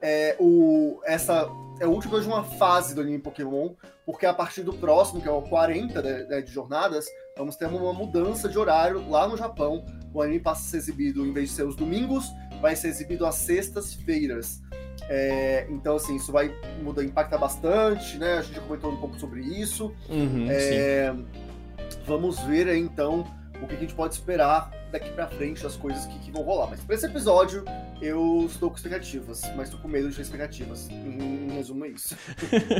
é, 0.00 0.36
o, 0.38 1.00
essa. 1.04 1.48
É 1.78 1.86
o 1.86 1.90
último 1.90 2.18
de 2.18 2.26
uma 2.26 2.42
fase 2.42 2.94
do 2.94 3.02
anime 3.02 3.18
Pokémon, 3.18 3.74
porque 4.06 4.24
a 4.24 4.32
partir 4.32 4.62
do 4.62 4.72
próximo, 4.72 5.20
que 5.20 5.28
é 5.28 5.30
o 5.30 5.42
40 5.42 6.00
de, 6.00 6.24
de, 6.24 6.42
de 6.42 6.50
jornadas, 6.50 7.04
vamos 7.36 7.56
ter 7.56 7.66
uma 7.66 7.92
mudança 7.92 8.48
de 8.48 8.58
horário 8.58 9.06
lá 9.10 9.28
no 9.28 9.36
Japão. 9.36 9.84
O 10.14 10.22
anime 10.22 10.40
passa 10.40 10.62
a 10.62 10.70
ser 10.70 10.76
exibido, 10.78 11.26
em 11.26 11.32
vez 11.32 11.50
de 11.50 11.56
ser 11.56 11.66
os 11.66 11.76
domingos, 11.76 12.32
vai 12.66 12.74
ser 12.74 12.88
exibido 12.88 13.24
às 13.24 13.36
sextas-feiras. 13.36 14.60
É, 15.08 15.68
então, 15.70 15.94
assim, 15.94 16.16
isso 16.16 16.32
vai 16.32 16.52
mudar, 16.82 17.04
impactar 17.04 17.38
bastante, 17.38 18.18
né? 18.18 18.38
A 18.38 18.42
gente 18.42 18.56
já 18.56 18.60
comentou 18.60 18.90
um 18.90 18.96
pouco 18.96 19.16
sobre 19.20 19.40
isso. 19.40 19.94
Uhum, 20.08 20.48
é, 20.50 21.14
vamos 22.04 22.40
ver 22.40 22.68
aí, 22.68 22.80
então, 22.80 23.24
o 23.62 23.68
que 23.68 23.76
a 23.76 23.78
gente 23.78 23.94
pode 23.94 24.14
esperar 24.14 24.72
daqui 24.90 25.10
para 25.10 25.28
frente, 25.28 25.62
das 25.62 25.76
coisas 25.76 26.06
que, 26.06 26.18
que, 26.18 26.30
vão 26.32 26.42
rolar. 26.42 26.66
Mas 26.68 26.80
para 26.80 26.96
esse 26.96 27.06
episódio, 27.06 27.64
eu 28.02 28.46
estou 28.50 28.68
com 28.68 28.76
expectativas, 28.76 29.42
mas 29.54 29.68
estou 29.68 29.78
com 29.78 29.86
medo 29.86 30.10
de 30.10 30.16
ter 30.16 30.22
expectativas. 30.22 30.88
Em 30.90 31.52
resumo, 31.52 31.84
é 31.84 31.90
isso. 31.90 32.16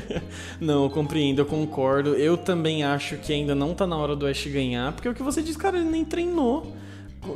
não, 0.58 0.82
eu 0.82 0.90
compreendo, 0.90 1.42
eu 1.42 1.46
concordo. 1.46 2.16
Eu 2.16 2.36
também 2.36 2.82
acho 2.82 3.18
que 3.18 3.32
ainda 3.32 3.54
não 3.54 3.72
tá 3.72 3.86
na 3.86 3.96
hora 3.96 4.16
do 4.16 4.26
Ash 4.26 4.46
ganhar, 4.46 4.92
porque 4.92 5.06
é 5.06 5.12
o 5.12 5.14
que 5.14 5.22
você 5.22 5.40
disse, 5.40 5.58
cara, 5.58 5.76
ele 5.76 5.88
nem 5.88 6.04
treinou 6.04 6.74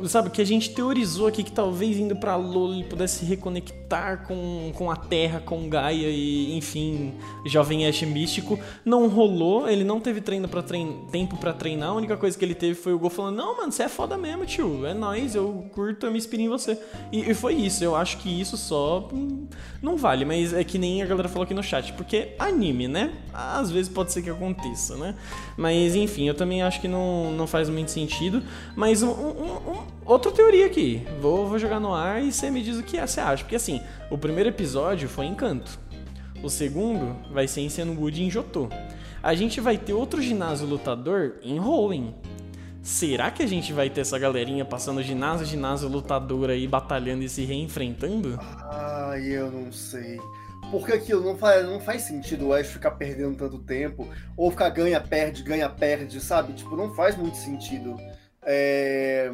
sabe, 0.07 0.29
que 0.29 0.41
a 0.41 0.45
gente 0.45 0.71
teorizou 0.71 1.27
aqui 1.27 1.43
que 1.43 1.51
talvez 1.51 1.97
indo 1.97 2.15
pra 2.15 2.35
Lola 2.35 2.75
ele 2.75 2.83
pudesse 2.83 3.25
reconectar 3.25 4.25
com, 4.25 4.71
com 4.75 4.89
a 4.89 4.95
Terra, 4.95 5.39
com 5.39 5.69
Gaia 5.69 6.07
e, 6.09 6.55
enfim, 6.57 7.13
Jovem 7.45 7.87
Ash 7.87 8.01
místico. 8.03 8.59
Não 8.83 9.07
rolou, 9.07 9.69
ele 9.69 9.83
não 9.83 9.99
teve 9.99 10.21
treino 10.21 10.47
para 10.47 10.61
trein... 10.61 11.05
tempo 11.11 11.37
para 11.37 11.53
treinar, 11.53 11.89
a 11.89 11.93
única 11.93 12.17
coisa 12.17 12.37
que 12.37 12.43
ele 12.43 12.55
teve 12.55 12.75
foi 12.75 12.93
o 12.93 12.99
Gol 12.99 13.09
falando: 13.09 13.35
Não, 13.35 13.57
mano, 13.57 13.71
você 13.71 13.83
é 13.83 13.89
foda 13.89 14.17
mesmo, 14.17 14.45
tio, 14.45 14.85
é 14.85 14.93
nóis, 14.93 15.35
eu 15.35 15.65
curto, 15.73 16.05
eu 16.05 16.11
me 16.11 16.17
inspirei 16.17 16.45
em 16.45 16.49
você. 16.49 16.77
E, 17.11 17.31
e, 17.31 17.33
foi 17.33 17.53
isso, 17.55 17.83
eu 17.83 17.95
acho 17.95 18.17
que 18.17 18.29
isso 18.29 18.57
só 18.57 19.09
hum, 19.13 19.47
não 19.81 19.97
vale, 19.97 20.25
mas 20.25 20.53
é 20.53 20.63
que 20.63 20.77
nem 20.77 21.01
a 21.01 21.05
galera 21.05 21.27
falou 21.27 21.43
aqui 21.43 21.53
no 21.53 21.63
chat, 21.63 21.93
porque 21.93 22.35
anime, 22.39 22.87
né? 22.87 23.13
Às 23.33 23.71
vezes 23.71 23.89
pode 23.91 24.11
ser 24.11 24.21
que 24.21 24.29
aconteça, 24.29 24.95
né? 24.95 25.15
Mas 25.57 25.95
enfim, 25.95 26.27
eu 26.27 26.33
também 26.33 26.61
acho 26.61 26.79
que 26.79 26.87
não, 26.87 27.31
não 27.31 27.47
faz 27.47 27.69
muito 27.69 27.91
sentido. 27.91 28.43
Mas 28.75 29.03
um, 29.03 29.09
um, 29.09 29.71
um 29.71 29.80
outra 30.05 30.31
teoria 30.31 30.65
aqui. 30.65 31.05
Vou, 31.19 31.47
vou 31.47 31.59
jogar 31.59 31.79
no 31.79 31.93
ar 31.93 32.23
e 32.23 32.31
você 32.31 32.49
me 32.49 32.61
diz 32.61 32.77
o 32.77 32.83
que 32.83 32.99
você 32.99 33.19
acha. 33.19 33.43
Porque 33.43 33.55
assim, 33.55 33.81
o 34.09 34.17
primeiro 34.17 34.49
episódio 34.49 35.07
foi 35.07 35.25
Encanto. 35.25 35.79
O 36.43 36.49
segundo 36.49 37.15
vai 37.31 37.47
ser 37.47 37.61
em 37.61 37.69
Senwood 37.69 38.23
em 38.23 38.29
Jotô. 38.29 38.67
A 39.21 39.35
gente 39.35 39.61
vai 39.61 39.77
ter 39.77 39.93
outro 39.93 40.21
ginásio 40.21 40.67
lutador 40.67 41.35
em 41.43 41.59
Hoenn. 41.59 42.13
Será 42.81 43.29
que 43.29 43.43
a 43.43 43.47
gente 43.47 43.71
vai 43.71 43.91
ter 43.91 44.01
essa 44.01 44.17
galerinha 44.17 44.65
passando 44.65 45.03
ginásio, 45.03 45.45
ginásio, 45.45 45.87
lutador 45.87 46.49
aí, 46.49 46.67
batalhando 46.67 47.23
e 47.23 47.29
se 47.29 47.45
reenfrentando? 47.45 48.39
Ai, 48.41 49.27
eu 49.27 49.51
não 49.51 49.71
sei. 49.71 50.19
Porque 50.71 50.93
aquilo 50.93 51.23
não 51.23 51.37
faz, 51.37 51.63
não 51.63 51.79
faz 51.79 52.03
sentido 52.03 52.47
o 52.47 52.53
Ash 52.53 52.67
ficar 52.67 52.91
perdendo 52.91 53.35
tanto 53.35 53.59
tempo, 53.59 54.07
ou 54.35 54.49
ficar 54.49 54.69
ganha, 54.69 54.99
perde, 54.99 55.43
ganha, 55.43 55.69
perde, 55.69 56.19
sabe? 56.19 56.53
Tipo, 56.53 56.75
não 56.75 56.91
faz 56.95 57.15
muito 57.15 57.37
sentido. 57.37 57.95
É... 58.41 59.31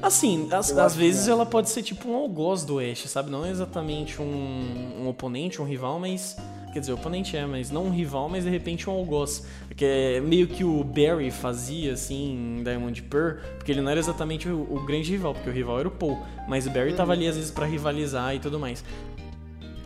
Assim, 0.00 0.48
às, 0.50 0.70
às 0.70 0.94
vezes 0.94 1.28
ela 1.28 1.44
pode 1.44 1.68
ser 1.68 1.82
tipo 1.82 2.08
um 2.08 2.16
algoz 2.16 2.64
do 2.64 2.78
Ash, 2.78 3.08
sabe? 3.08 3.30
Não 3.30 3.46
exatamente 3.46 4.20
um, 4.22 5.02
um 5.02 5.08
oponente, 5.08 5.60
um 5.60 5.64
rival, 5.64 5.98
mas 5.98 6.36
Quer 6.72 6.80
dizer, 6.80 6.92
o 6.92 6.94
oponente 6.94 7.36
é, 7.36 7.44
mas 7.44 7.70
não 7.70 7.84
um 7.84 7.90
rival, 7.90 8.30
mas 8.30 8.44
de 8.44 8.50
repente 8.50 8.88
um 8.88 8.94
algoz. 8.94 9.46
Que 9.76 9.84
é 9.84 10.20
meio 10.20 10.46
que 10.46 10.64
o 10.64 10.82
Barry 10.82 11.30
fazia, 11.30 11.92
assim, 11.92 12.58
em 12.58 12.62
Diamond 12.62 13.02
Pearl, 13.02 13.36
porque 13.58 13.72
ele 13.72 13.82
não 13.82 13.90
era 13.90 14.00
exatamente 14.00 14.48
o, 14.48 14.62
o 14.62 14.82
grande 14.86 15.10
rival, 15.10 15.34
porque 15.34 15.50
o 15.50 15.52
rival 15.52 15.80
era 15.80 15.88
o 15.88 15.90
Paul. 15.90 16.18
Mas 16.48 16.66
o 16.66 16.70
Barry 16.70 16.90
uhum. 16.90 16.96
tava 16.96 17.12
ali 17.12 17.28
às 17.28 17.36
vezes 17.36 17.50
para 17.50 17.66
rivalizar 17.66 18.34
e 18.34 18.38
tudo 18.38 18.58
mais. 18.58 18.82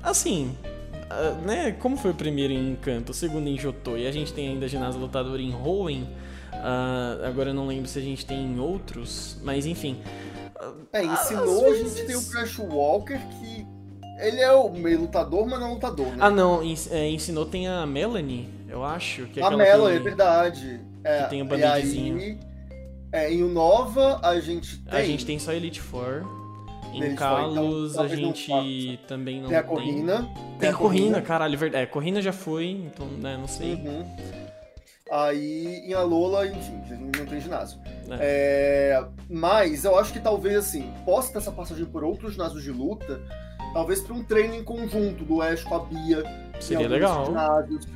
Assim, 0.00 0.56
uh, 1.10 1.44
né? 1.44 1.72
Como 1.72 1.96
foi 1.96 2.12
o 2.12 2.14
primeiro 2.14 2.52
em 2.52 2.70
Encanto, 2.70 3.10
o 3.10 3.14
segundo 3.14 3.48
em 3.48 3.58
Jotô, 3.58 3.96
e 3.96 4.06
a 4.06 4.12
gente 4.12 4.32
tem 4.32 4.48
ainda 4.48 4.68
ginásio 4.68 5.00
lutador 5.00 5.40
em 5.40 5.52
Hoenn. 5.52 6.04
Uh, 6.56 7.26
agora 7.26 7.50
eu 7.50 7.54
não 7.54 7.66
lembro 7.66 7.88
se 7.88 7.98
a 7.98 8.02
gente 8.02 8.24
tem 8.24 8.38
em 8.38 8.58
outros, 8.58 9.38
mas 9.42 9.66
enfim. 9.66 10.00
É, 10.92 11.04
ensinou, 11.04 11.64
vezes... 11.64 11.92
a 11.92 11.96
gente 11.96 12.06
tem 12.06 12.16
o 12.16 12.30
Crash 12.30 12.58
Walker 12.58 13.18
que 13.18 13.66
ele 14.18 14.40
é 14.40 14.52
o 14.52 14.70
meio 14.70 15.02
lutador, 15.02 15.46
mas 15.46 15.60
não 15.60 15.74
lutador, 15.74 16.06
né? 16.06 16.16
Ah, 16.20 16.30
não. 16.30 16.62
É, 16.90 17.08
ensinou 17.08 17.44
tem 17.44 17.68
a 17.68 17.86
Melanie, 17.86 18.48
eu 18.68 18.82
acho. 18.82 19.26
Que 19.26 19.40
é 19.40 19.44
a 19.44 19.50
Melanie, 19.50 19.92
que, 19.92 20.00
é 20.00 20.02
verdade. 20.02 20.80
É, 21.04 21.22
que 21.22 21.30
tem 21.30 21.42
o 21.42 21.44
bandezinho. 21.44 22.16
Aí, 22.16 22.38
é, 23.12 23.32
em 23.32 23.42
o 23.42 23.48
Nova, 23.48 24.18
a 24.22 24.40
gente 24.40 24.78
tem... 24.78 24.98
A 24.98 25.04
gente 25.04 25.24
tem 25.26 25.38
só 25.38 25.52
Elite 25.52 25.80
Four. 25.80 26.24
Em 26.92 27.02
Elite 27.02 27.16
Kalos, 27.16 27.92
então, 27.92 28.04
a 28.04 28.08
gente 28.08 28.50
não 28.50 28.96
também 29.06 29.40
não 29.40 29.48
tem. 29.48 29.58
a 29.58 29.62
Corrina. 29.62 30.22
Tem, 30.22 30.58
tem 30.60 30.68
a 30.70 30.74
Corrina, 30.74 31.20
caralho, 31.20 31.58
verdade. 31.58 31.84
É, 31.84 31.86
Corrina 31.86 32.22
já 32.22 32.32
foi, 32.32 32.70
então, 32.70 33.06
né, 33.06 33.36
não 33.36 33.46
sei. 33.46 33.74
Uhum. 33.74 34.45
Aí, 35.10 35.82
em 35.84 35.94
Alola, 35.94 36.46
enfim, 36.46 36.82
a 36.90 37.18
não 37.18 37.26
tem 37.26 37.40
ginásio. 37.40 37.78
É. 38.10 38.18
É, 38.20 39.04
mas 39.30 39.84
eu 39.84 39.98
acho 39.98 40.12
que 40.12 40.20
talvez, 40.20 40.56
assim, 40.56 40.92
possa 41.04 41.32
ter 41.32 41.38
essa 41.38 41.52
passagem 41.52 41.84
por 41.84 42.02
outros 42.02 42.32
ginásios 42.32 42.62
de 42.62 42.72
luta, 42.72 43.20
Talvez 43.76 44.00
para 44.00 44.14
um 44.14 44.24
treino 44.24 44.54
em 44.54 44.64
conjunto 44.64 45.22
do 45.22 45.42
Ash 45.42 45.62
com 45.62 45.74
a 45.74 45.80
Bia. 45.80 46.24
Seria 46.58 46.88
legal. 46.88 47.26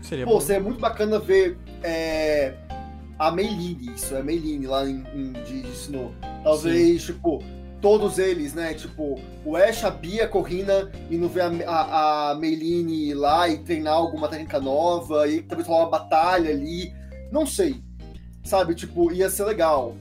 Seria 0.02 0.26
Pô, 0.26 0.34
bom. 0.34 0.40
seria 0.40 0.60
muito 0.62 0.78
bacana 0.78 1.18
ver 1.18 1.56
é, 1.82 2.52
a 3.18 3.30
Meiline, 3.30 3.94
isso, 3.94 4.14
é 4.14 4.22
Meiline 4.22 4.66
lá 4.66 4.86
em, 4.86 5.02
em 5.14 5.32
de, 5.32 5.62
de 5.62 5.70
Snow. 5.70 6.12
Talvez, 6.44 7.00
Sim. 7.00 7.14
tipo, 7.14 7.42
todos 7.80 8.18
eles, 8.18 8.52
né? 8.52 8.74
Tipo, 8.74 9.18
o 9.42 9.56
Ash, 9.56 9.82
a 9.82 9.90
Bia, 9.90 10.24
a 10.24 10.28
Corrina, 10.28 10.90
indo 11.10 11.30
ver 11.30 11.40
a, 11.40 11.48
a, 11.48 12.30
a 12.32 12.34
Meiline 12.34 13.14
lá 13.14 13.48
e 13.48 13.56
treinar 13.60 13.94
alguma 13.94 14.28
técnica 14.28 14.60
nova, 14.60 15.26
e 15.28 15.40
talvez 15.40 15.66
rolar 15.66 15.84
uma 15.84 15.90
batalha 15.90 16.50
ali. 16.50 16.94
Não 17.30 17.46
sei. 17.46 17.82
Sabe, 18.44 18.74
tipo, 18.74 19.12
ia 19.12 19.28
ser 19.28 19.44
legal 19.44 19.94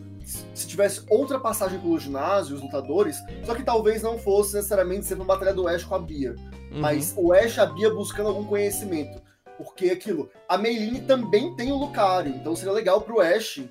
se 0.53 0.67
tivesse 0.67 1.01
outra 1.09 1.39
passagem 1.39 1.79
pelo 1.79 1.97
ginásio, 1.97 2.55
os 2.55 2.61
lutadores, 2.61 3.17
só 3.43 3.55
que 3.55 3.63
talvez 3.63 4.03
não 4.03 4.17
fosse 4.19 4.55
necessariamente 4.55 5.05
ser 5.05 5.15
uma 5.15 5.25
batalha 5.25 5.53
do 5.53 5.67
Ash 5.67 5.83
com 5.83 5.95
a 5.95 5.99
Bia. 5.99 6.35
Uhum. 6.71 6.81
Mas 6.81 7.13
o 7.17 7.33
Ash 7.33 7.57
e 7.57 7.59
a 7.59 7.65
Bia 7.65 7.89
buscando 7.89 8.29
algum 8.29 8.45
conhecimento. 8.45 9.21
Porque 9.57 9.89
aquilo. 9.89 10.29
A 10.47 10.57
Meiline 10.57 11.01
também 11.01 11.55
tem 11.55 11.71
o 11.71 11.77
Lucario, 11.77 12.33
então 12.35 12.55
seria 12.55 12.73
legal 12.73 13.01
pro 13.01 13.19
Ash 13.19 13.61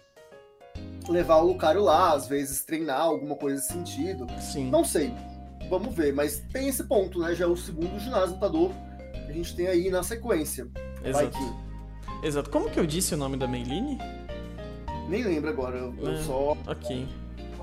levar 1.08 1.36
o 1.36 1.46
Lucario 1.46 1.82
lá, 1.82 2.12
às 2.12 2.26
vezes 2.28 2.64
treinar 2.64 3.00
alguma 3.00 3.36
coisa 3.36 3.56
nesse 3.56 3.72
sentido. 3.72 4.26
Sim. 4.40 4.68
Não 4.68 4.84
sei. 4.84 5.14
Vamos 5.70 5.94
ver, 5.94 6.12
mas 6.12 6.40
tem 6.52 6.68
esse 6.68 6.84
ponto, 6.84 7.20
né? 7.20 7.34
Já 7.34 7.44
é 7.44 7.48
o 7.48 7.56
segundo 7.56 7.98
ginásio 7.98 8.34
lutador 8.34 8.70
que 9.12 9.30
a 9.30 9.32
gente 9.32 9.54
tem 9.54 9.66
aí 9.66 9.90
na 9.90 10.02
sequência. 10.02 10.66
Exato. 11.02 11.30
Que... 11.30 11.67
Exato. 12.22 12.50
Como 12.50 12.70
que 12.70 12.78
eu 12.78 12.86
disse 12.86 13.14
o 13.14 13.16
nome 13.16 13.36
da 13.36 13.46
Meiline? 13.46 13.98
Nem 15.08 15.24
lembro 15.24 15.48
agora, 15.50 15.78
eu, 15.78 16.10
é, 16.10 16.22
só. 16.22 16.56
Ok. 16.66 17.06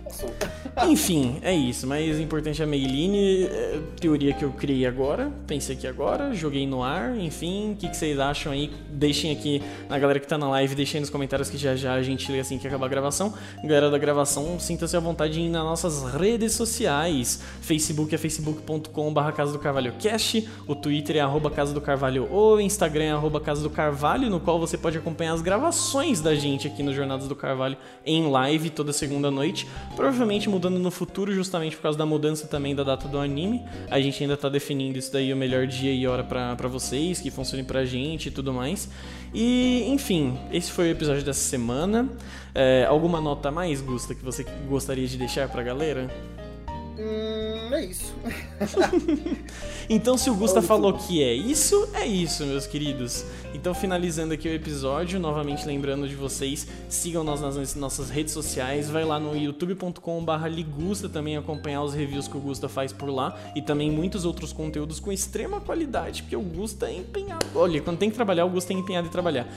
Enfim, 0.87 1.39
é 1.41 1.53
isso. 1.53 1.87
Mas 1.87 2.17
o 2.17 2.21
importante 2.21 2.61
é 2.61 2.65
a 2.65 2.67
Meiline, 2.67 3.45
é, 3.45 3.79
teoria 3.99 4.33
que 4.33 4.43
eu 4.43 4.51
criei 4.51 4.85
agora, 4.85 5.31
pensei 5.47 5.75
aqui 5.75 5.87
agora, 5.87 6.33
joguei 6.33 6.67
no 6.67 6.83
ar. 6.83 7.17
Enfim, 7.17 7.73
o 7.73 7.75
que, 7.75 7.89
que, 7.89 7.97
vocês 7.97 8.19
acham 8.19 8.51
aí? 8.51 8.71
Deixem 8.89 9.31
aqui 9.31 9.61
na 9.89 9.97
galera 9.97 10.19
que 10.19 10.27
tá 10.27 10.37
na 10.37 10.49
live, 10.49 10.75
deixem 10.75 11.01
nos 11.01 11.09
comentários 11.09 11.49
que 11.49 11.57
já 11.57 11.75
já 11.75 11.93
a 11.93 12.03
gente 12.03 12.31
lê 12.31 12.39
assim 12.39 12.57
que 12.57 12.67
acabar 12.67 12.85
a 12.85 12.89
gravação. 12.89 13.33
Galera 13.63 13.89
da 13.89 13.97
gravação, 13.97 14.59
sinta-se 14.59 14.95
à 14.95 14.99
vontade 14.99 15.33
de 15.33 15.41
ir 15.41 15.49
nas 15.49 15.63
nossas 15.63 16.03
redes 16.13 16.53
sociais. 16.53 17.41
Facebook 17.61 18.13
é 18.13 18.17
facebook.com.br 18.17 19.31
Casa 19.35 19.51
do 19.51 19.59
Carvalho 19.59 19.93
Cast, 19.93 20.47
o 20.67 20.75
Twitter 20.75 21.17
é 21.17 21.19
arroba 21.19 21.49
Casa 21.49 21.73
do 21.73 21.81
Carvalho, 21.81 22.31
o 22.31 22.59
Instagram 22.59 23.03
é 23.05 23.11
arroba 23.11 23.39
Casa 23.39 23.61
do 23.61 23.69
Carvalho, 23.69 24.29
no 24.29 24.39
qual 24.39 24.59
você 24.59 24.77
pode 24.77 24.97
acompanhar 24.97 25.33
as 25.33 25.41
gravações 25.41 26.21
da 26.21 26.35
gente 26.35 26.67
aqui 26.67 26.83
no 26.83 26.93
Jornadas 26.93 27.27
do 27.27 27.35
Carvalho 27.35 27.77
em 28.05 28.29
live 28.29 28.69
toda 28.69 28.93
segunda 28.93 29.31
noite 29.31 29.67
provavelmente 29.95 30.49
mudando 30.49 30.77
no 30.77 30.91
futuro, 30.91 31.33
justamente 31.33 31.75
por 31.75 31.83
causa 31.83 31.97
da 31.97 32.05
mudança 32.05 32.47
também 32.47 32.75
da 32.75 32.83
data 32.83 33.07
do 33.07 33.17
anime. 33.17 33.63
A 33.89 33.99
gente 33.99 34.21
ainda 34.21 34.35
tá 34.35 34.49
definindo 34.49 34.99
isso 34.99 35.11
daí, 35.11 35.31
o 35.31 35.37
melhor 35.37 35.65
dia 35.65 35.91
e 35.93 36.05
hora 36.05 36.23
para 36.23 36.67
vocês, 36.67 37.19
que 37.19 37.31
funcione 37.31 37.63
pra 37.63 37.85
gente 37.85 38.27
e 38.27 38.31
tudo 38.31 38.53
mais. 38.53 38.89
E, 39.33 39.85
enfim, 39.87 40.37
esse 40.51 40.71
foi 40.71 40.89
o 40.89 40.91
episódio 40.91 41.23
dessa 41.23 41.39
semana. 41.39 42.09
É, 42.53 42.85
alguma 42.87 43.19
nota 43.19 43.49
a 43.49 43.51
mais, 43.51 43.81
Gusta, 43.81 44.13
que 44.13 44.23
você 44.23 44.45
gostaria 44.67 45.07
de 45.07 45.17
deixar 45.17 45.49
pra 45.49 45.63
galera? 45.63 46.09
Hum, 46.97 47.73
é 47.73 47.85
isso. 47.85 48.13
então, 49.89 50.17
se 50.17 50.29
o 50.29 50.35
Gusta 50.35 50.61
falou 50.61 50.93
que 50.93 51.21
é 51.21 51.33
isso, 51.33 51.89
é 51.93 52.05
isso, 52.05 52.45
meus 52.45 52.65
queridos. 52.65 53.25
Então, 53.55 53.73
finalizando 53.73 54.33
aqui 54.33 54.49
o 54.49 54.53
episódio, 54.53 55.17
novamente 55.17 55.65
lembrando 55.65 56.09
de 56.09 56.13
vocês, 56.13 56.67
sigam 56.89 57.23
nós 57.23 57.39
nas 57.39 57.73
nossas 57.73 58.09
redes 58.09 58.33
sociais, 58.33 58.89
vai 58.89 59.05
lá 59.05 59.17
no 59.17 59.33
youtube.com/barra 59.33 60.49
Ligusta 60.49 61.07
também 61.07 61.37
acompanhar 61.37 61.81
os 61.81 61.93
reviews 61.93 62.27
que 62.27 62.35
o 62.35 62.39
Gusta 62.41 62.67
faz 62.67 62.91
por 62.91 63.09
lá 63.09 63.33
e 63.55 63.61
também 63.61 63.89
muitos 63.89 64.25
outros 64.25 64.51
conteúdos 64.51 64.99
com 64.99 65.09
extrema 65.09 65.61
qualidade, 65.61 66.23
porque 66.23 66.35
o 66.35 66.41
Gusta 66.41 66.87
é 66.87 66.97
empenhado. 66.97 67.45
Olha, 67.55 67.81
quando 67.81 67.97
tem 67.97 68.09
que 68.09 68.15
trabalhar, 68.17 68.43
o 68.43 68.49
Gusta 68.49 68.73
é 68.73 68.75
empenhado 68.75 69.07
em 69.07 69.11
trabalhar. 69.11 69.47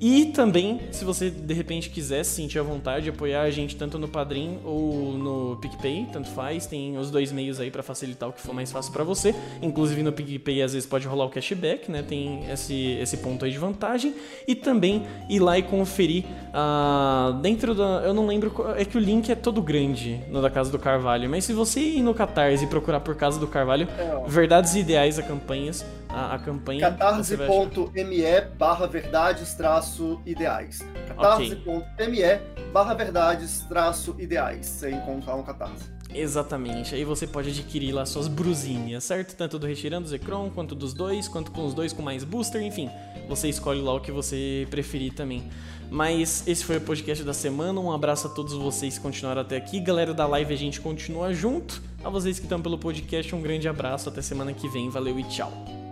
E 0.00 0.26
também, 0.26 0.80
se 0.90 1.04
você 1.04 1.30
de 1.30 1.54
repente 1.54 1.88
quiser 1.88 2.24
se 2.24 2.32
sentir 2.32 2.58
à 2.58 2.62
vontade 2.62 3.04
de 3.04 3.10
apoiar 3.10 3.42
a 3.42 3.50
gente 3.50 3.76
tanto 3.76 3.98
no 3.98 4.08
Padrim 4.08 4.58
ou 4.64 5.12
no 5.12 5.56
PicPay, 5.58 6.08
tanto 6.12 6.28
faz, 6.30 6.66
tem 6.66 6.98
os 6.98 7.10
dois 7.10 7.30
meios 7.30 7.60
aí 7.60 7.70
para 7.70 7.82
facilitar 7.82 8.28
o 8.28 8.32
que 8.32 8.40
for 8.40 8.52
mais 8.52 8.72
fácil 8.72 8.92
para 8.92 9.04
você. 9.04 9.34
Inclusive 9.62 10.02
no 10.02 10.12
PicPay 10.12 10.62
às 10.62 10.72
vezes 10.72 10.86
pode 10.86 11.06
rolar 11.06 11.26
o 11.26 11.30
cashback, 11.30 11.90
né? 11.90 12.02
Tem 12.02 12.44
esse, 12.50 12.98
esse 13.00 13.18
ponto 13.18 13.43
aí 13.44 13.52
de 13.52 13.58
vantagem. 13.58 14.14
E 14.46 14.54
também 14.54 15.06
ir 15.28 15.40
lá 15.40 15.58
e 15.58 15.62
conferir 15.62 16.24
uh, 16.50 17.32
dentro 17.34 17.74
da. 17.74 18.02
Eu 18.04 18.14
não 18.14 18.26
lembro. 18.26 18.52
É 18.76 18.84
que 18.84 18.96
o 18.96 19.00
link 19.00 19.30
é 19.30 19.34
todo 19.34 19.62
grande 19.62 20.20
no 20.28 20.40
da 20.42 20.50
Casa 20.50 20.70
do 20.70 20.78
Carvalho. 20.78 21.28
Mas 21.28 21.44
se 21.44 21.52
você 21.52 21.80
ir 21.80 22.02
no 22.02 22.14
Catarse 22.14 22.64
e 22.64 22.66
procurar 22.66 23.00
por 23.00 23.14
Casa 23.14 23.38
do 23.38 23.46
Carvalho, 23.46 23.88
é, 23.98 24.28
Verdades 24.28 24.74
Ideais 24.74 25.18
a 25.18 25.22
campanhas, 25.22 25.84
a, 26.08 26.34
a 26.34 26.38
campanha. 26.38 26.80
catarse.me 26.80 28.40
barra 28.58 28.86
verdades 28.86 29.54
traço 29.54 30.20
ideais. 30.24 30.84
catarse.me 31.08 32.72
barra 32.72 32.94
verdades 32.94 33.64
traço 33.68 34.14
ideais. 34.18 34.66
Você 34.66 34.90
encontrar 34.90 35.36
no 35.36 35.42
Catarse. 35.42 35.94
Exatamente. 36.14 36.94
Aí 36.94 37.04
você 37.04 37.26
pode 37.26 37.50
adquirir 37.50 37.92
lá 37.92 38.06
suas 38.06 38.28
brusinhas, 38.28 39.02
certo? 39.02 39.34
Tanto 39.34 39.58
do 39.58 39.66
Retirando 39.66 40.06
Zekron, 40.06 40.48
quanto 40.48 40.74
dos 40.74 40.94
dois, 40.94 41.26
quanto 41.26 41.50
com 41.50 41.66
os 41.66 41.74
dois 41.74 41.92
com 41.92 42.02
mais 42.02 42.22
booster, 42.22 42.62
enfim. 42.62 42.88
Você 43.28 43.48
escolhe 43.48 43.80
lá 43.80 43.94
o 43.94 44.00
que 44.00 44.12
você 44.12 44.66
preferir 44.70 45.12
também. 45.12 45.42
Mas 45.90 46.46
esse 46.46 46.64
foi 46.64 46.76
o 46.76 46.80
podcast 46.80 47.24
da 47.24 47.32
semana. 47.34 47.80
Um 47.80 47.92
abraço 47.92 48.28
a 48.28 48.30
todos 48.30 48.52
vocês 48.52 48.96
que 48.96 49.02
continuaram 49.02 49.42
até 49.42 49.56
aqui. 49.56 49.80
Galera 49.80 50.14
da 50.14 50.26
live, 50.26 50.54
a 50.54 50.56
gente 50.56 50.80
continua 50.80 51.34
junto. 51.34 51.82
A 52.02 52.08
vocês 52.08 52.38
que 52.38 52.44
estão 52.44 52.60
pelo 52.60 52.78
podcast, 52.78 53.34
um 53.34 53.42
grande 53.42 53.68
abraço. 53.68 54.08
Até 54.08 54.22
semana 54.22 54.52
que 54.52 54.68
vem. 54.68 54.88
Valeu 54.88 55.18
e 55.18 55.24
tchau. 55.24 55.83